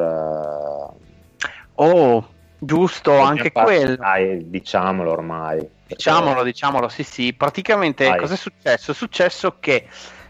[1.76, 1.82] Uh...
[1.82, 3.95] Oh, giusto, anche quello.
[3.95, 5.78] Dai, diciamolo ormai.
[5.89, 7.34] Diciamolo, diciamolo, sì, sì.
[7.34, 8.19] Praticamente Vai.
[8.19, 8.91] cosa è successo?
[8.91, 9.88] È successo che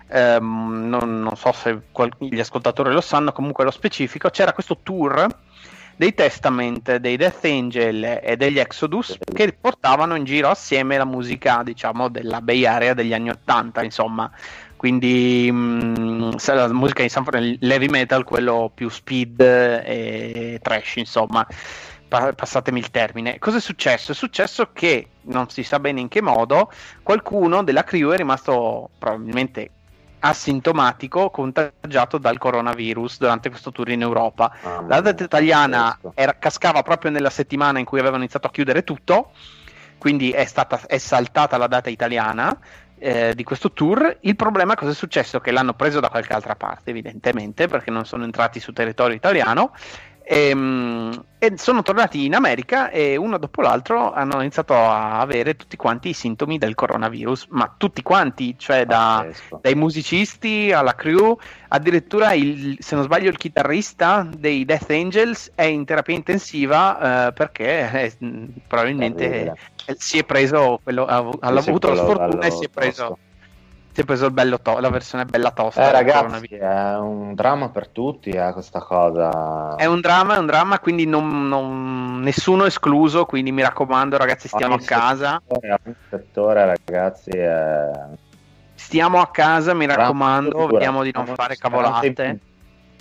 [0.07, 4.79] ehm, non, non, so se qual- gli ascoltatori lo sanno, comunque lo specifico, c'era questo
[4.81, 5.27] tour
[5.97, 11.61] dei Testament, dei Death Angel e degli Exodus che portavano in giro assieme la musica,
[11.61, 14.31] diciamo, della Bay Area degli anni 80, insomma.
[14.77, 20.95] Quindi mh, mm, la musica di San Francisco, l'heavy metal, quello più speed e trash,
[20.95, 21.45] insomma
[22.09, 23.39] passatemi il termine.
[23.39, 24.11] Cosa è successo?
[24.11, 26.71] È successo che non si sa bene in che modo
[27.03, 29.69] qualcuno della crew è rimasto probabilmente
[30.19, 34.53] asintomatico contagiato dal coronavirus durante questo tour in Europa.
[34.61, 38.83] Ah, la data italiana era, cascava proprio nella settimana in cui avevano iniziato a chiudere
[38.83, 39.31] tutto,
[39.97, 42.57] quindi è, stata, è saltata la data italiana.
[43.01, 45.39] Eh, di questo tour il problema è cosa è successo?
[45.39, 49.71] Che l'hanno preso da qualche altra parte, evidentemente, perché non sono entrati su territorio italiano
[50.29, 55.55] e, ehm, e, sono tornati in America e uno dopo l'altro hanno iniziato a avere
[55.55, 59.25] tutti quanti i sintomi del coronavirus, ma tutti quanti, cioè da,
[59.59, 61.35] dai musicisti alla crew,
[61.69, 67.33] addirittura il, se non sbaglio il chitarrista dei Death Angels è in terapia intensiva eh,
[67.33, 68.13] perché eh,
[68.67, 69.55] probabilmente
[69.97, 73.17] si è preso quello, ha, ha avuto la sfortuna e si è preso...
[73.99, 74.31] si è preso
[74.61, 75.89] to- la versione bella tosta.
[75.89, 79.75] Eh, ragazzi, è un dramma per tutti eh, questa cosa.
[79.75, 82.21] È un dramma, è un dramma, quindi non, non...
[82.21, 85.41] nessuno escluso, quindi mi raccomando ragazzi, stiamo ogni a casa.
[85.45, 87.91] Settore, ogni settore, ragazzi, è...
[88.75, 92.39] Stiamo a casa, mi raccomando, vediamo di non fare cavolate.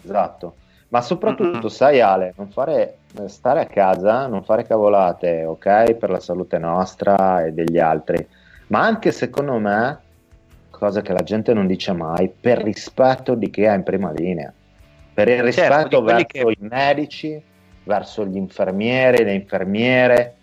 [0.02, 0.54] Esatto.
[0.88, 1.66] Ma soprattutto, mm-hmm.
[1.66, 5.94] sai Ale, non fare, stare a casa, non fare cavolate, ok?
[5.94, 8.26] Per la salute nostra e degli altri.
[8.68, 10.06] Ma anche secondo me
[10.78, 14.52] cosa che la gente non dice mai, per rispetto di chi è in prima linea,
[15.12, 16.38] per il certo, rispetto certo, verso che...
[16.38, 17.42] i medici,
[17.82, 20.36] verso gli infermieri, le infermiere,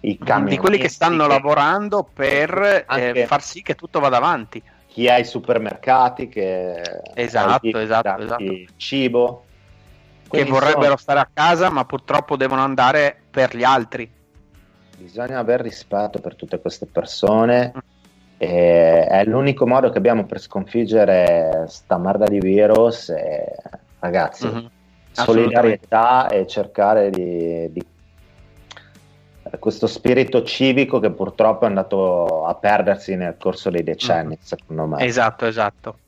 [0.00, 0.56] i camionisti.
[0.56, 1.32] Di quelli che stanno che...
[1.32, 4.62] lavorando per eh, far sì che tutto vada avanti.
[4.86, 6.82] Chi ha i supermercati, che
[7.14, 8.44] esatto, esatto, esatto.
[8.76, 9.44] cibo.
[10.28, 10.96] Quindi che vorrebbero sono...
[10.96, 14.10] stare a casa, ma purtroppo devono andare per gli altri.
[14.98, 17.72] Bisogna avere rispetto per tutte queste persone.
[17.74, 17.96] Mm
[18.38, 23.08] e è l'unico modo che abbiamo per sconfiggere sta merda di virus.
[23.10, 23.56] E,
[23.98, 24.66] ragazzi, mm-hmm.
[25.10, 27.84] solidarietà e cercare di, di
[29.58, 34.42] questo spirito civico che purtroppo è andato a perdersi nel corso dei decenni, mm.
[34.44, 35.04] secondo me.
[35.04, 35.98] Esatto, esatto.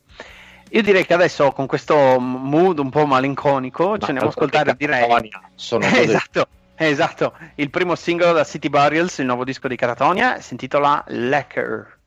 [0.73, 4.77] Io direi che adesso con questo mood un po' malinconico Ma ci andiamo a ascoltare
[4.77, 10.41] direi sono esatto, esatto, il primo singolo da City Burials, il nuovo disco di Catatonia,
[10.41, 11.99] si intitola Lecker.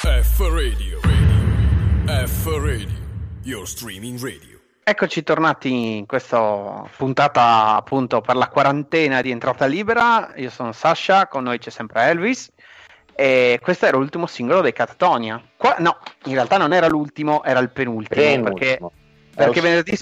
[0.00, 2.26] F Radio, radio.
[2.26, 2.86] F Radio,
[3.42, 4.56] your streaming radio.
[4.84, 10.34] Eccoci tornati in questa puntata appunto per la quarantena di entrata libera.
[10.36, 12.48] Io sono Sasha, con noi c'è sempre Elvis.
[13.12, 15.42] E questo era l'ultimo singolo dei Catatonia.
[15.56, 18.22] Qua, no, in realtà non era l'ultimo, era il penultimo.
[18.22, 18.92] penultimo.
[19.34, 19.98] Perché, perché venerdì,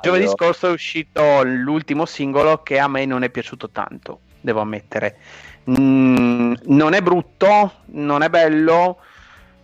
[0.00, 5.16] giovedì scorso è uscito l'ultimo singolo che a me non è piaciuto tanto, devo ammettere.
[5.68, 9.00] Mm, non è brutto, non è bello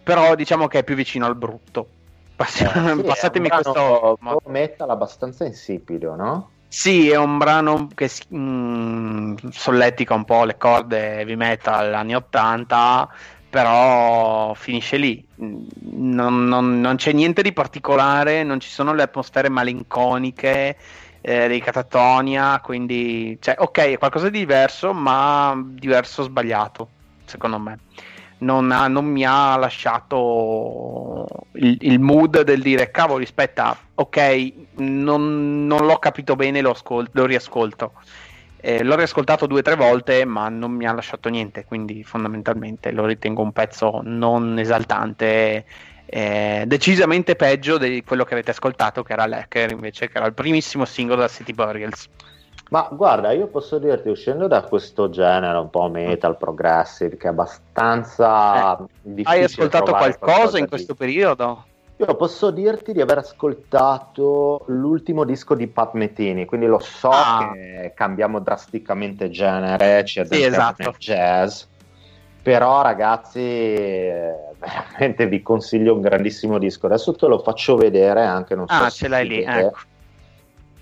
[0.06, 1.88] però diciamo che è più vicino al brutto.
[2.36, 6.50] Pass- eh, sì, passatemi questo metal abbastanza insipido, no?
[6.68, 12.14] Sì, è un brano che mh, mm, solletica un po' le corde heavy metal anni
[12.14, 13.08] 80,
[13.50, 15.26] però finisce lì.
[15.38, 20.76] Non, non, non, c'è niente di particolare, non ci sono le atmosfere malinconiche
[21.20, 26.90] eh, dei Catatonia, quindi cioè, ok, è qualcosa di diverso, ma diverso sbagliato,
[27.24, 27.78] secondo me
[28.38, 35.66] non, ha, non mi ha lasciato il, il, mood del dire cavolo aspetta ok non,
[35.66, 37.92] non l'ho capito bene lo, ascol- lo riascolto
[38.58, 42.90] eh, l'ho riascoltato due o tre volte ma non mi ha lasciato niente quindi fondamentalmente
[42.90, 45.64] lo ritengo un pezzo non esaltante
[46.04, 50.34] eh, decisamente peggio di quello che avete ascoltato che era Lecker invece che era il
[50.34, 52.08] primissimo singolo da City Burials
[52.70, 57.30] ma guarda, io posso dirti, uscendo da questo genere un po' metal, progressive, che è
[57.30, 59.36] abbastanza eh, difficile.
[59.36, 60.98] Hai ascoltato qualcosa in questo di...
[60.98, 61.64] periodo?
[61.98, 67.52] Io posso dirti di aver ascoltato l'ultimo disco di Pat Metini, quindi lo so ah.
[67.54, 70.94] che cambiamo drasticamente genere, ci sì, esatto.
[70.98, 71.62] jazz,
[72.42, 73.40] però ragazzi
[74.58, 76.84] veramente vi consiglio un grandissimo disco.
[76.84, 79.78] Adesso te lo faccio vedere anche, non so ah, ce l'hai lì, ecco.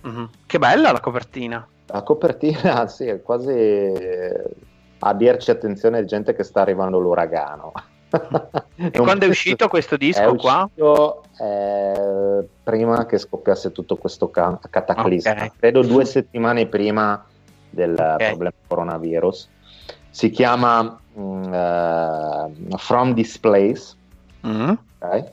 [0.08, 0.24] Mm-hmm.
[0.46, 1.64] Che bella la copertina.
[1.86, 3.92] La copertina, sì, è quasi
[5.06, 7.72] a dirci attenzione gente che sta arrivando l'uragano.
[8.76, 10.64] e quando è uscito questo disco è qua?
[10.64, 15.50] Uscito, eh, prima che scoppiasse tutto questo ca- cataclisma, okay.
[15.58, 17.22] credo due settimane prima
[17.68, 18.28] del okay.
[18.28, 19.50] problema coronavirus.
[20.10, 23.96] Si chiama uh, From This Place.
[24.46, 24.74] Mm-hmm.
[24.98, 25.24] Okay.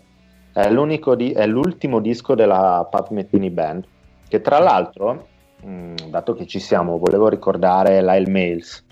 [0.53, 3.85] È, di- è, l'ultimo disco della Pat Metini Band,
[4.27, 5.27] che tra l'altro
[5.65, 8.83] Mm, dato che ci siamo, volevo ricordare Lyle Mails.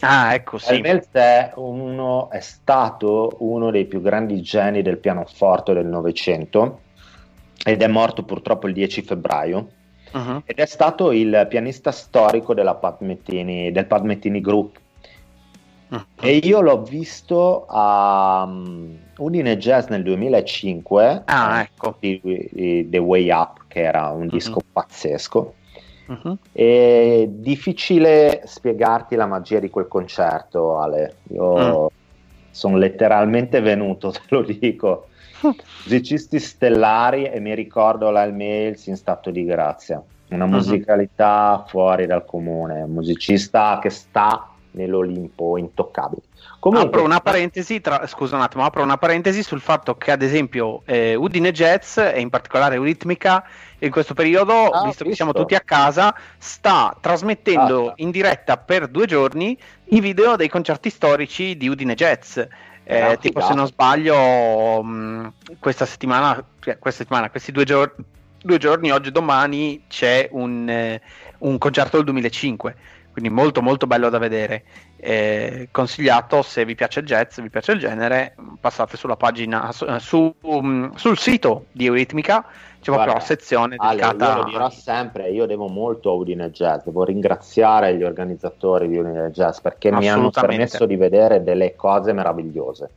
[0.00, 0.72] Ah, ecco, sì.
[0.72, 6.80] Lyle Mails è, uno, è stato uno dei più grandi geni del pianoforte del Novecento
[7.64, 9.68] ed è morto purtroppo il 10 febbraio.
[10.12, 10.42] Uh-huh.
[10.44, 14.78] Ed è stato il pianista storico Pat Mettini, del Pat Mettini Group.
[15.88, 16.04] Uh-huh.
[16.20, 21.96] E io l'ho visto a um, Udine Jazz nel 2005, ah, ecco.
[21.98, 24.72] di, di The Way Up, che era un disco uh-huh.
[24.72, 25.54] pazzesco.
[26.08, 26.36] Uh-huh.
[26.50, 31.16] È difficile spiegarti la magia di quel concerto, Ale.
[31.28, 31.90] Io uh
[32.58, 35.06] sono letteralmente venuto, te lo dico.
[35.84, 40.02] Musicisti stellari e mi ricordo Lyle Mails in stato di grazia.
[40.30, 40.50] Una uh-huh.
[40.50, 46.22] musicalità fuori dal comune, un musicista che sta nell'Olimpo intoccabile.
[46.58, 50.22] Comunque, apro una parentesi, tra, scusa un attimo, apro una parentesi sul fatto che ad
[50.22, 53.44] esempio eh, Udine Jazz e in particolare Euritmica
[53.80, 57.92] in questo periodo, ah, visto che siamo tutti a casa, sta trasmettendo ah.
[57.96, 59.56] in diretta per due giorni
[59.90, 62.40] i video dei concerti storici di Udine Jazz.
[62.90, 67.94] Eh, tipo, se non sbaglio, mh, questa settimana, cioè, questa settimana, questi due, gior-
[68.40, 71.00] due giorni, oggi e domani, c'è un, eh,
[71.38, 72.76] un concerto del 2005
[73.18, 74.62] quindi molto molto bello da vedere.
[74.96, 79.86] Eh, consigliato se vi piace il jazz, vi piace il genere, passate sulla pagina, su,
[79.98, 82.44] su, um, sul sito di Euritmica,
[82.80, 84.24] c'è proprio una sezione dedicata.
[84.24, 88.88] Ale, io lo dirò sempre, io devo molto a Udine Jazz, devo ringraziare gli organizzatori
[88.88, 92.90] di Udine Jazz perché mi hanno permesso di vedere delle cose meravigliose.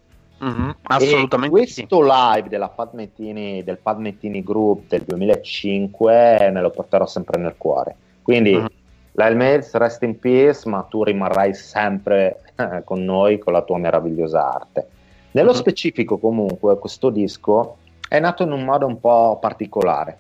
[0.44, 1.46] Mm-hmm, assolutamente.
[1.56, 2.10] E questo sì.
[2.10, 7.96] live della Padmettini, del Padmettini Group del 2005 me lo porterò sempre nel cuore.
[8.24, 8.80] Quindi mm-hmm
[9.14, 13.78] Lyle Mills, rest in peace, ma tu rimarrai sempre eh, con noi con la tua
[13.78, 14.88] meravigliosa arte.
[15.32, 15.56] Nello uh-huh.
[15.56, 17.78] specifico, comunque, questo disco
[18.12, 20.18] è nato in un modo un po' particolare.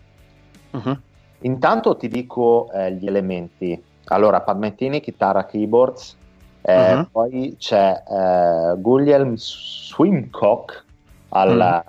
[0.71, 0.97] Uh-huh.
[1.39, 3.83] Intanto ti dico eh, gli elementi.
[4.05, 6.15] Allora, Padmettini, chitarra, keyboards,
[6.61, 7.07] eh, uh-huh.
[7.11, 10.85] poi c'è eh, Guglielm Swimcock
[11.29, 11.83] al,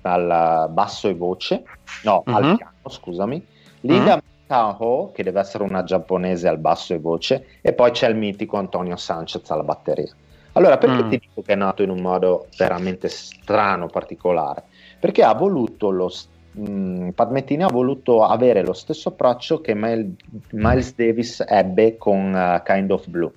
[0.00, 1.62] al, basso e voce,
[2.04, 3.46] no, al piano, scusami.
[3.82, 8.16] Linda Taho, che deve essere una giapponese al basso e voce, e poi c'è il
[8.16, 10.10] mitico Antonio Sanchez alla batteria.
[10.52, 11.10] Allora, perché mm.
[11.10, 14.62] ti dico che è nato in un modo veramente strano, particolare?
[15.04, 16.10] Perché ha voluto lo
[16.52, 22.62] mh, mm, Padmettini ha voluto avere lo stesso approccio che Miles, Davis ebbe con uh,
[22.62, 23.30] Kind of Blue.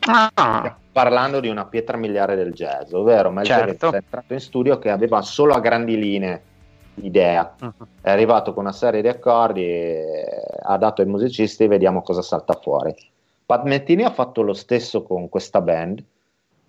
[0.00, 0.76] Ah.
[0.90, 3.66] Parlando di una pietra miliare del jazz, ovvero Miles certo.
[3.66, 6.42] Davis è entrato in studio che aveva solo a grandi linee
[6.96, 7.54] idea.
[7.60, 7.86] Uh-huh.
[8.00, 9.94] È arrivato con una serie di accordi,
[10.60, 12.92] ha dato ai musicisti, vediamo cosa salta fuori.
[13.46, 16.02] Pat Mettini ha fatto lo stesso con questa band,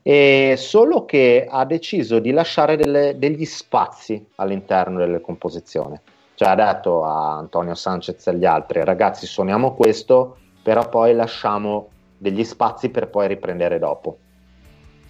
[0.02, 6.00] e solo che ha deciso di lasciare delle, degli spazi all'interno delle composizioni.
[6.36, 11.90] Cioè ha detto a Antonio Sanchez e agli altri, ragazzi suoniamo questo, però poi lasciamo
[12.18, 14.18] degli spazi per poi riprendere dopo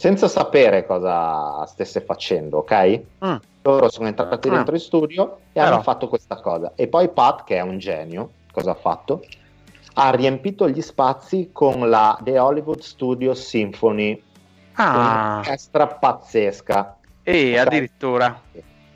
[0.02, 3.02] senza sapere cosa stesse facendo, ok?
[3.24, 3.36] Mm.
[3.62, 4.52] Loro sono entrati mm.
[4.52, 5.68] dentro in studio e Però.
[5.68, 6.72] hanno fatto questa cosa.
[6.74, 9.24] E poi Pat, che è un genio, cosa ha fatto?
[9.94, 14.20] Ha riempito gli spazi con la The Hollywood Studio Symphony,
[14.74, 15.34] ah.
[15.36, 16.98] un'orchestra pazzesca.
[17.24, 17.58] E okay?
[17.58, 18.42] addirittura.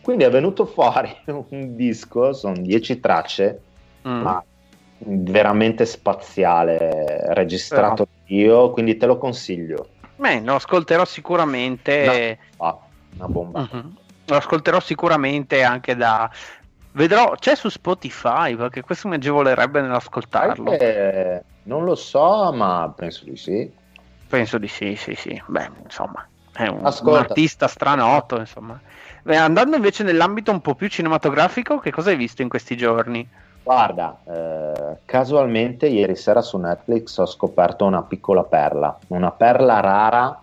[0.02, 1.16] Quindi è venuto fuori
[1.50, 3.62] un disco, sono dieci tracce,
[4.08, 4.22] mm.
[4.22, 4.44] ma
[5.00, 8.40] veramente spaziale, registrato Però.
[8.40, 9.90] io, quindi te lo consiglio.
[10.16, 12.40] Beh, lo ascolterò sicuramente.
[12.58, 12.78] Ah,
[13.16, 13.60] una bomba.
[13.60, 13.94] Uh-huh.
[14.26, 16.30] Lo ascolterò sicuramente anche da.
[16.94, 20.72] Vedrò, c'è su Spotify perché questo mi agevolerebbe nell'ascoltarlo.
[20.72, 23.72] Eh, non lo so, ma penso di sì.
[24.36, 25.42] Penso di sì, sì, sì.
[25.46, 28.78] Beh, insomma, è un, un artista stranotto, insomma.
[29.24, 33.26] Beh, andando invece nell'ambito un po' più cinematografico, che cosa hai visto in questi giorni?
[33.64, 40.42] Guarda, eh, casualmente ieri sera su Netflix ho scoperto una piccola perla, una perla rara,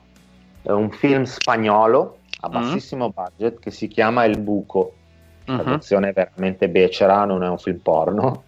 [0.62, 2.50] è un film spagnolo a mm.
[2.50, 3.10] bassissimo mm.
[3.14, 4.94] budget che si chiama Il Buco.
[5.50, 5.60] Mm-hmm.
[5.60, 8.44] Traduzione veramente becera, non è un film porno.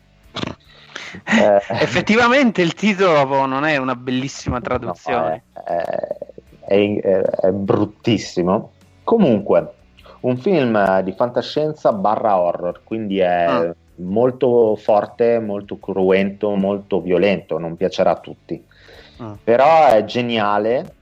[1.24, 5.44] Eh, Effettivamente il titolo non è una bellissima traduzione.
[5.54, 5.84] No, è,
[6.66, 8.72] è, è, è bruttissimo.
[9.02, 9.72] Comunque,
[10.20, 13.48] un film di fantascienza barra horror, quindi è...
[13.50, 18.62] Mm molto forte, molto cruento, molto violento, non piacerà a tutti.
[19.18, 19.36] Ah.
[19.42, 20.92] Però è geniale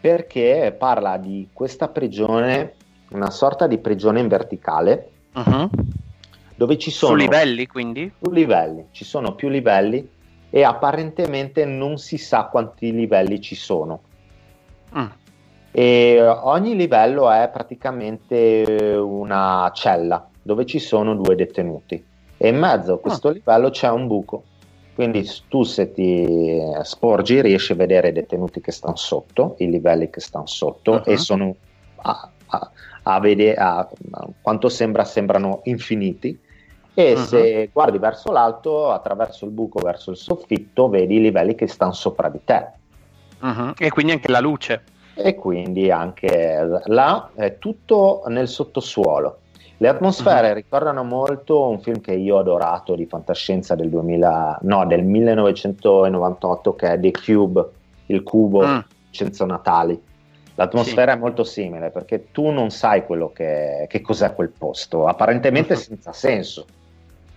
[0.00, 2.74] perché parla di questa prigione,
[3.10, 5.70] una sorta di prigione in verticale, uh-huh.
[6.54, 7.12] Dove ci sono...
[7.12, 8.12] Su livelli quindi?
[8.22, 10.08] Su livelli, ci sono più livelli
[10.50, 14.00] e apparentemente non si sa quanti livelli ci sono.
[14.92, 15.08] Uh.
[15.72, 22.04] E ogni livello è praticamente una cella dove ci sono due detenuti
[22.36, 23.32] e in mezzo a questo ah.
[23.32, 24.44] livello c'è un buco.
[24.94, 30.08] Quindi tu se ti sporgi riesci a vedere i detenuti che stanno sotto, i livelli
[30.08, 31.02] che stanno sotto uh-huh.
[31.04, 31.56] e sono
[31.96, 32.70] a, a,
[33.02, 33.88] a vedere a,
[34.40, 36.38] quanto sembra sembrano infiniti
[36.94, 37.18] e uh-huh.
[37.18, 41.92] se guardi verso l'alto attraverso il buco verso il soffitto vedi i livelli che stanno
[41.92, 42.66] sopra di te.
[43.40, 43.72] Uh-huh.
[43.76, 44.82] E quindi anche la luce.
[45.14, 49.38] E quindi anche là è tutto nel sottosuolo.
[49.76, 50.54] Le atmosfere uh-huh.
[50.54, 56.74] ricordano molto un film che io ho adorato di fantascienza del, 2000, no, del 1998
[56.74, 57.68] che è The Cube,
[58.06, 58.84] il cubo uh
[59.14, 60.00] senza natali.
[60.56, 61.18] L'atmosfera sì.
[61.18, 66.12] è molto simile perché tu non sai quello che, che cos'è quel posto, apparentemente senza
[66.12, 66.66] senso.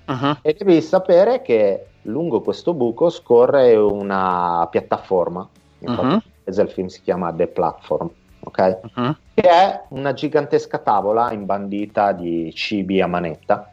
[0.08, 0.38] Uh-huh.
[0.41, 5.47] E devi sapere che lungo questo buco scorre una piattaforma,
[5.80, 6.05] infatti
[6.45, 6.62] uh-huh.
[6.64, 8.10] il film si chiama The Platform
[8.47, 8.80] ok?
[8.95, 9.16] Uh-huh.
[9.34, 13.72] Che è una gigantesca tavola imbandita di cibi a manetta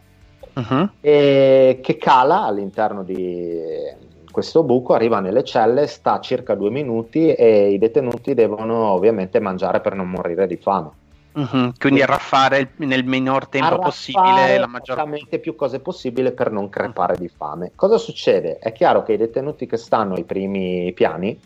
[1.00, 7.70] e che cala all'interno di questo buco, arriva nelle celle, sta circa due minuti e
[7.70, 10.90] i detenuti devono ovviamente mangiare per non morire di fame.
[11.36, 14.96] Mm-hmm, quindi arraffare nel minor tempo arraffare possibile la maggior
[15.40, 17.72] più cose possibile per non crepare di fame.
[17.74, 18.58] Cosa succede?
[18.58, 21.36] È chiaro che i detenuti che stanno ai primi piani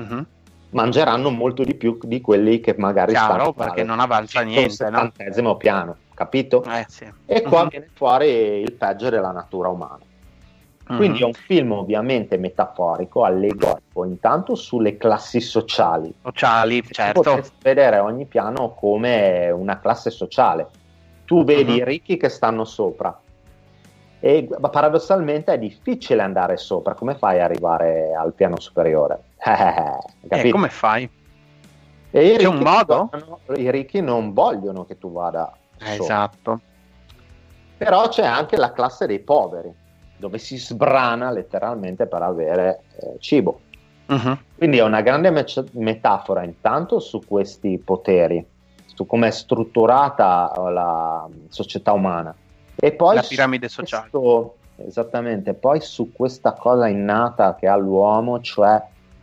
[0.00, 0.20] mm-hmm.
[0.70, 5.56] mangeranno molto di più di quelli che magari chiaro, stanno perché non avanza niente, no?
[5.56, 6.64] piano, capito?
[6.64, 7.06] Eh, sì.
[7.26, 7.68] E qua mm-hmm.
[7.68, 8.28] viene fuori
[8.62, 10.00] il peggio della natura umana.
[10.96, 16.12] Quindi è un film ovviamente metaforico, allegorico, intanto sulle classi sociali.
[16.22, 17.22] Sociali, certo.
[17.22, 20.68] Potresti vedere ogni piano come una classe sociale.
[21.24, 23.18] Tu vedi i ricchi che stanno sopra
[24.24, 26.94] e paradossalmente è difficile andare sopra.
[26.94, 29.22] Come fai ad arrivare al piano superiore?
[30.28, 31.10] eh, come fai?
[32.10, 33.08] E C'è un modo?
[33.10, 36.60] Vogliono, I ricchi non vogliono che tu vada eh, Esatto.
[37.76, 39.74] Però c'è anche la classe dei poveri
[40.22, 43.58] dove si sbrana letteralmente per avere eh, cibo.
[44.06, 44.38] Uh-huh.
[44.56, 48.46] Quindi è una grande me- metafora intanto su questi poteri,
[48.86, 52.32] su come è strutturata la società umana.
[52.76, 54.10] E poi la piramide sociale.
[54.10, 58.80] Questo, esattamente, poi su questa cosa innata che ha l'uomo, cioè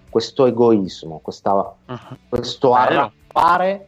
[0.10, 2.18] questo egoismo, questa, uh-huh.
[2.28, 3.88] questo arrappare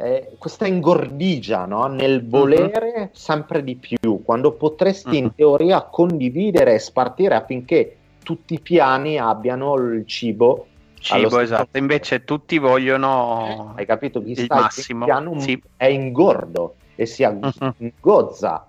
[0.00, 1.86] eh, questa ingordigia no?
[1.86, 2.28] nel mhm.
[2.28, 3.08] volere uh-huh.
[3.12, 5.14] sempre di più, quando potresti uh-huh.
[5.16, 5.34] in mhm.
[5.34, 10.66] teoria condividere e spartire affinché tutti i piani abbiano il cibo.
[11.00, 14.22] Cibo, esatto, invece tutti vogliono hai capito?
[14.22, 15.60] Chi il massimo piano sì.
[15.76, 17.74] è ingordo e si uh-huh.
[17.78, 18.68] ingozza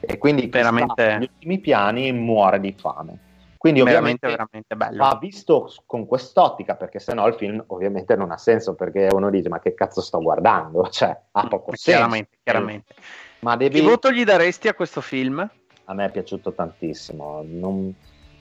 [0.00, 3.18] e quindi veramente negli ultimi piani muore di fame.
[3.62, 4.96] Quindi veramente, veramente bello.
[4.96, 9.48] va visto con quest'ottica, perché sennò il film ovviamente non ha senso, perché uno dice
[9.48, 10.82] ma che cazzo sto guardando?
[10.90, 11.90] Cioè, ha poco senso.
[11.92, 12.94] Chiaramente, chiaramente.
[13.38, 13.78] Ma devi...
[13.78, 15.48] Che voto gli daresti a questo film?
[15.84, 17.44] A me è piaciuto tantissimo.
[17.46, 17.94] Non,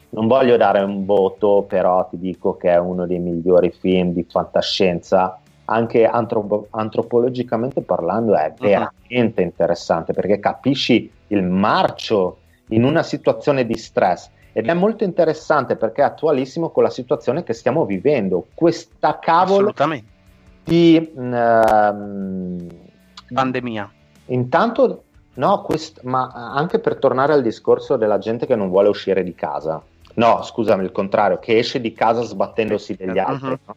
[0.09, 4.25] non voglio dare un voto, però ti dico che è uno dei migliori film di
[4.27, 9.47] fantascienza anche antropo- antropologicamente parlando è veramente uh-huh.
[9.47, 16.01] interessante perché capisci il marcio in una situazione di stress ed è molto interessante perché
[16.01, 18.47] è attualissimo con la situazione che stiamo vivendo.
[18.53, 19.73] Questa cavolo
[20.63, 22.67] di um,
[23.33, 23.91] pandemia.
[24.25, 25.03] Intanto,
[25.35, 29.33] no, quest- ma anche per tornare al discorso della gente che non vuole uscire di
[29.33, 29.81] casa.
[30.15, 33.49] No, scusami, il contrario, che esce di casa sbattendosi degli altri.
[33.49, 33.59] Uh-huh.
[33.65, 33.75] No?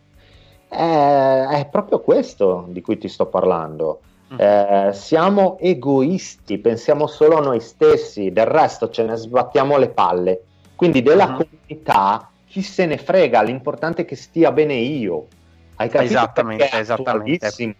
[0.68, 4.00] È, è, proprio questo di cui ti sto parlando.
[4.30, 4.36] Uh-huh.
[4.38, 10.42] Eh, siamo egoisti, pensiamo solo a noi stessi, del resto ce ne sbattiamo le palle.
[10.74, 11.46] Quindi della uh-huh.
[11.48, 15.26] comunità chi se ne frega, l'importante è che stia bene io.
[15.74, 16.12] Hai capito?
[16.12, 17.76] Esattamente, esattamente.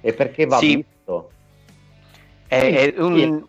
[0.00, 0.76] E perché va sì.
[0.76, 1.30] visto.
[2.46, 3.44] È, è, un,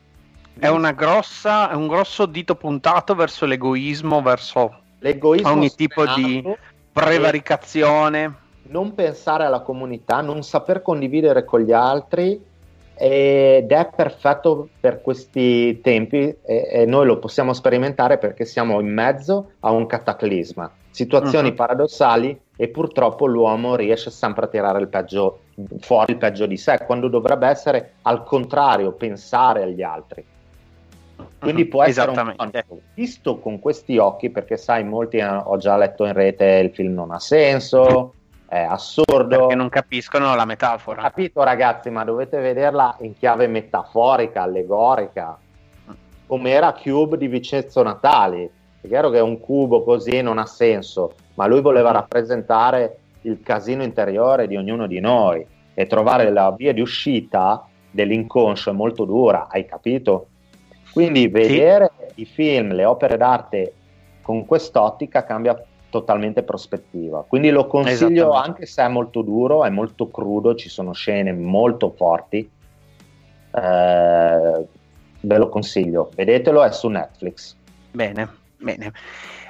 [0.57, 6.43] è, una grossa, è un grosso dito puntato verso l'egoismo, verso l'egoismo ogni tipo di
[6.91, 8.35] prevaricazione.
[8.63, 12.41] Non pensare alla comunità, non saper condividere con gli altri
[12.95, 18.93] ed è perfetto per questi tempi e, e, noi lo possiamo sperimentare perché siamo in
[18.93, 21.55] mezzo a un cataclisma, situazioni uh-huh.
[21.55, 25.39] paradossali e purtroppo l'uomo riesce sempre a tirare il peggio
[25.79, 30.25] fuori il peggio di sé quando dovrebbe essere al contrario pensare agli altri.
[31.39, 32.79] Quindi può essere un conto.
[32.93, 37.11] visto con questi occhi perché sai molti ho già letto in rete il film non
[37.11, 38.13] ha senso
[38.53, 39.37] è assurdo.
[39.37, 41.01] Perché non capiscono la metafora.
[41.01, 45.37] Capito ragazzi, ma dovete vederla in chiave metaforica, allegorica,
[46.27, 48.47] come era Cube di Vincenzo Natali.
[48.79, 51.93] È chiaro che un cubo così non ha senso, ma lui voleva mm.
[51.93, 58.69] rappresentare il casino interiore di ognuno di noi e trovare la via di uscita dell'inconscio
[58.69, 60.27] è molto dura, hai capito?
[60.91, 62.21] Quindi vedere sì.
[62.21, 63.73] i film, le opere d'arte
[64.21, 65.59] con quest'ottica cambia
[65.93, 67.23] totalmente prospettiva.
[67.27, 71.93] Quindi lo consiglio anche se è molto duro, è molto crudo, ci sono scene molto
[71.95, 72.49] forti.
[73.51, 74.67] Eh,
[75.19, 77.55] ve lo consiglio, vedetelo, è su Netflix.
[77.91, 78.27] Bene,
[78.57, 78.91] bene.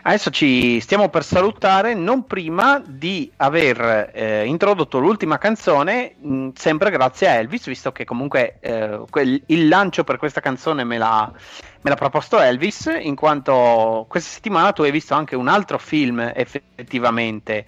[0.05, 6.91] Adesso ci stiamo per salutare, non prima di aver eh, introdotto l'ultima canzone, mh, sempre
[6.91, 11.31] grazie a Elvis, visto che comunque eh, quel, il lancio per questa canzone me l'ha,
[11.31, 16.19] me l'ha proposto Elvis, in quanto questa settimana tu hai visto anche un altro film
[16.35, 17.65] effettivamente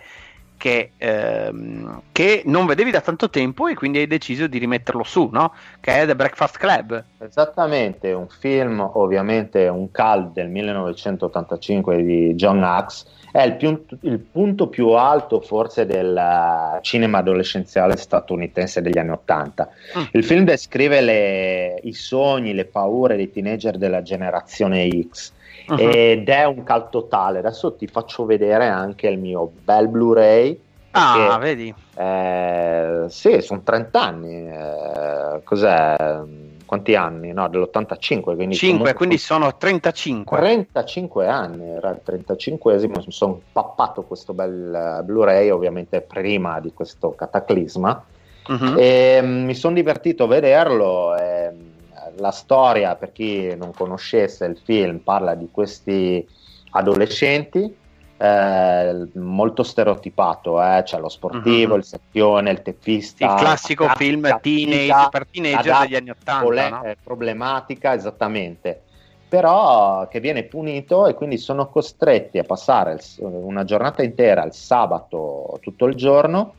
[0.65, 5.29] che, ehm, che, non vedevi da tanto tempo e quindi hai deciso di rimetterlo su,
[5.31, 5.53] no?
[5.79, 7.03] Che è The Breakfast Club.
[7.19, 14.17] Esattamente, un film ovviamente un cult del 1985 di John Hux, è il, più, il
[14.17, 19.69] punto più alto forse del cinema adolescenziale statunitense degli anni 80.
[19.99, 20.03] Mm.
[20.13, 25.33] Il film descrive le, i sogni, le paure dei teenager della generazione X.
[25.67, 25.77] Uh-huh.
[25.77, 27.39] Ed è un cal totale.
[27.39, 30.61] Adesso ti faccio vedere anche il mio bel Blu-ray.
[30.91, 31.73] Ah, vedi?
[31.95, 34.47] Eh, sì, sono 30 anni.
[34.47, 36.23] Eh, cos'è?
[36.65, 37.31] quanti anni?
[37.31, 38.35] No, dell'85.
[38.35, 40.37] Quindi 5, quindi sono 35.
[40.37, 47.11] 35 anni, era il 35esimo, mi sono pappato questo bel Blu-ray, ovviamente prima di questo
[47.11, 48.03] cataclisma.
[48.47, 48.75] Uh-huh.
[48.77, 51.15] E mm, mi sono divertito a vederlo.
[51.15, 51.74] E, mm,
[52.17, 56.27] la storia, per chi non conoscesse il film, parla di questi
[56.71, 57.83] adolescenti
[58.17, 60.81] eh, molto stereotipato, eh?
[60.85, 61.79] c'è lo sportivo, uh-huh.
[61.79, 63.25] il secchione, il teppista.
[63.25, 66.41] Il classico film teenage, per teenager degli anni 80.
[66.41, 66.83] Pole- no?
[66.83, 68.81] Eh, problematica, esattamente.
[69.27, 74.53] Però che viene punito e quindi sono costretti a passare il, una giornata intera, il
[74.53, 76.53] sabato, tutto il giorno,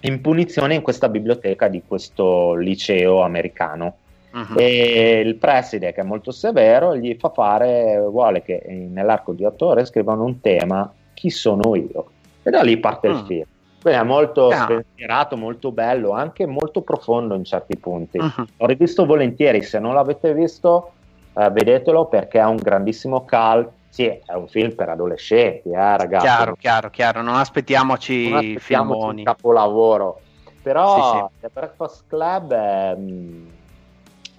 [0.00, 3.98] in punizione in questa biblioteca di questo liceo americano
[4.32, 4.58] Uh-huh.
[4.58, 9.66] E il preside, che è molto severo, gli fa fare, vuole che nell'arco di otto
[9.66, 12.06] ore scrivano un tema, chi sono io?
[12.42, 13.16] E da lì parte uh-huh.
[13.16, 13.26] il mm.
[13.26, 13.44] film.
[13.82, 14.62] Quindi è molto yeah.
[14.62, 18.18] spensierato, molto bello, anche molto profondo in certi punti.
[18.18, 18.46] Uh-huh.
[18.58, 20.92] Ho rivisto volentieri, se non l'avete visto,
[21.36, 23.70] eh, vedetelo perché ha un grandissimo cult.
[23.88, 26.24] Sì, è un film per adolescenti, eh, ragazzi.
[26.24, 27.22] Chiaro, chiaro, chiaro.
[27.22, 30.20] Non aspettiamoci, non aspettiamoci un capolavoro.
[30.62, 31.40] Però sì, sì.
[31.40, 32.94] The Breakfast Club è...
[32.94, 33.46] Mh, mm,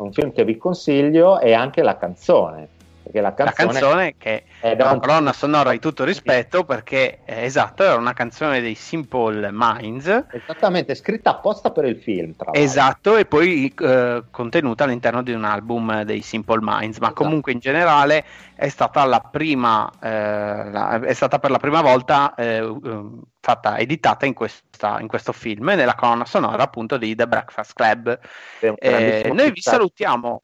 [0.04, 2.72] un film che vi consiglio e anche la canzone.
[3.04, 7.43] Perché la canzone, la canzone che è una colonna sonora di tutto rispetto perché eh,
[7.43, 10.26] esatto era una canzone dei Simple Minds.
[10.32, 15.43] Esattamente scritta apposta per il film tra esatto e poi eh, contenuta all'interno di un
[15.43, 17.24] album dei Simple Minds ma esatto.
[17.24, 18.24] comunque in generale
[18.56, 23.78] è stata la prima eh, la, è stata per la prima volta eh, um, fatta
[23.78, 28.18] editata in, questa, in, questo film nella colonna sonora appunto di The Breakfast Club.
[28.60, 30.43] Eh, noi vi salutiamo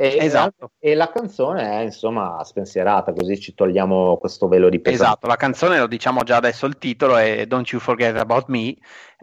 [0.00, 0.70] e, esatto.
[0.78, 5.02] e la canzone è insomma spensierata, così ci togliamo questo velo di peso.
[5.02, 8.74] Esatto, la canzone lo diciamo già adesso il titolo è Don't You Forget About Me,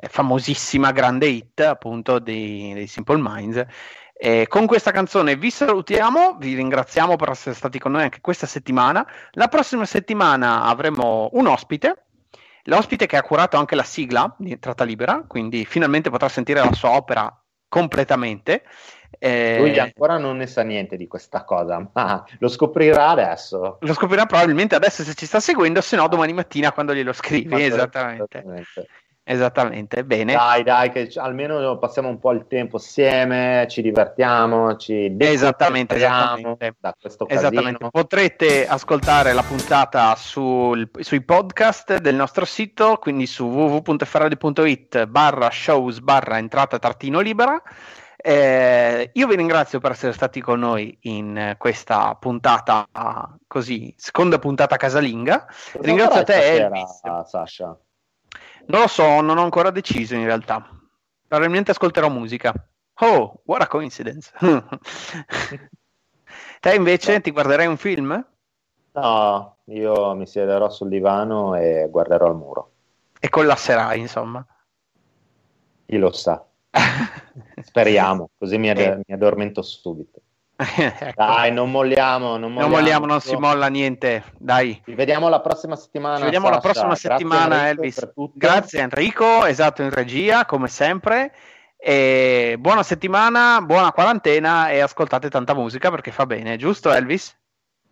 [0.07, 3.65] famosissima grande hit appunto dei, dei Simple Minds.
[4.13, 8.45] E con questa canzone vi salutiamo, vi ringraziamo per essere stati con noi anche questa
[8.45, 9.03] settimana.
[9.31, 12.05] La prossima settimana avremo un ospite,
[12.65, 16.73] l'ospite che ha curato anche la sigla di Tratta Libera, quindi finalmente potrà sentire la
[16.73, 17.35] sua opera
[17.67, 18.63] completamente.
[19.19, 23.77] Eh, Lui ancora non ne sa niente di questa cosa, ma lo scoprirà adesso.
[23.79, 27.63] Lo scoprirà probabilmente adesso se ci sta seguendo, se no domani mattina quando glielo scrivi.
[27.63, 28.37] Esattamente.
[28.37, 28.87] esattamente.
[29.29, 30.31] Esattamente, bene.
[30.31, 36.75] Dai, dai, che almeno passiamo un po' il tempo assieme, ci divertiamo, ci esattamente, esattamente.
[36.79, 37.89] da questo esattamente.
[37.91, 45.99] Potrete ascoltare la puntata sul, sui podcast del nostro sito, quindi su www.ferrari.it barra shows
[45.99, 47.61] barra entrata trattino libera
[48.19, 52.87] eh, io vi ringrazio per essere stati con noi in questa puntata
[53.45, 55.45] così, seconda puntata casalinga.
[55.45, 57.01] Cosa ringrazio a te, Elvis.
[57.25, 57.77] Sasha.
[58.65, 60.67] Non lo so, non ho ancora deciso in realtà.
[61.27, 62.53] Probabilmente ascolterò musica.
[62.99, 64.31] Oh, what a coincidence.
[66.59, 67.21] te invece no.
[67.21, 68.25] ti guarderai un film?
[68.93, 72.71] No, io mi siederò sul divano e guarderò il muro.
[73.19, 74.43] E collasserai, insomma.
[75.85, 76.43] Chi lo sa.
[77.61, 78.99] Speriamo, così mi, ad- eh.
[79.05, 80.21] mi addormento subito.
[80.57, 81.11] ecco.
[81.15, 82.61] Dai, non molliamo, non molliamo.
[82.61, 84.23] Non molliamo, non si molla niente.
[84.37, 84.81] Dai.
[84.83, 86.17] Ci vediamo la prossima settimana.
[86.17, 86.55] Ci vediamo Sasha.
[86.57, 88.09] la prossima settimana, Grazie Elvis.
[88.33, 91.33] Grazie Enrico, esatto in regia, come sempre.
[91.79, 97.37] E buona settimana, buona quarantena e ascoltate tanta musica perché fa bene, giusto Elvis?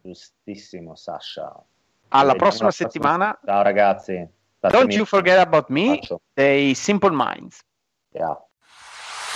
[0.01, 1.53] Giustissimo, Sasha.
[2.09, 3.37] Alla prossima settimana.
[3.45, 4.27] Ciao ragazzi.
[4.59, 5.99] Don't you forget about me,
[6.33, 7.59] dei Simple Minds.
[8.11, 8.35] Yeah.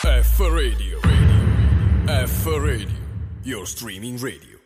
[0.06, 0.98] F Radio.
[1.02, 1.02] radio.
[2.08, 2.88] F Radio.
[3.44, 4.59] Your streaming radio.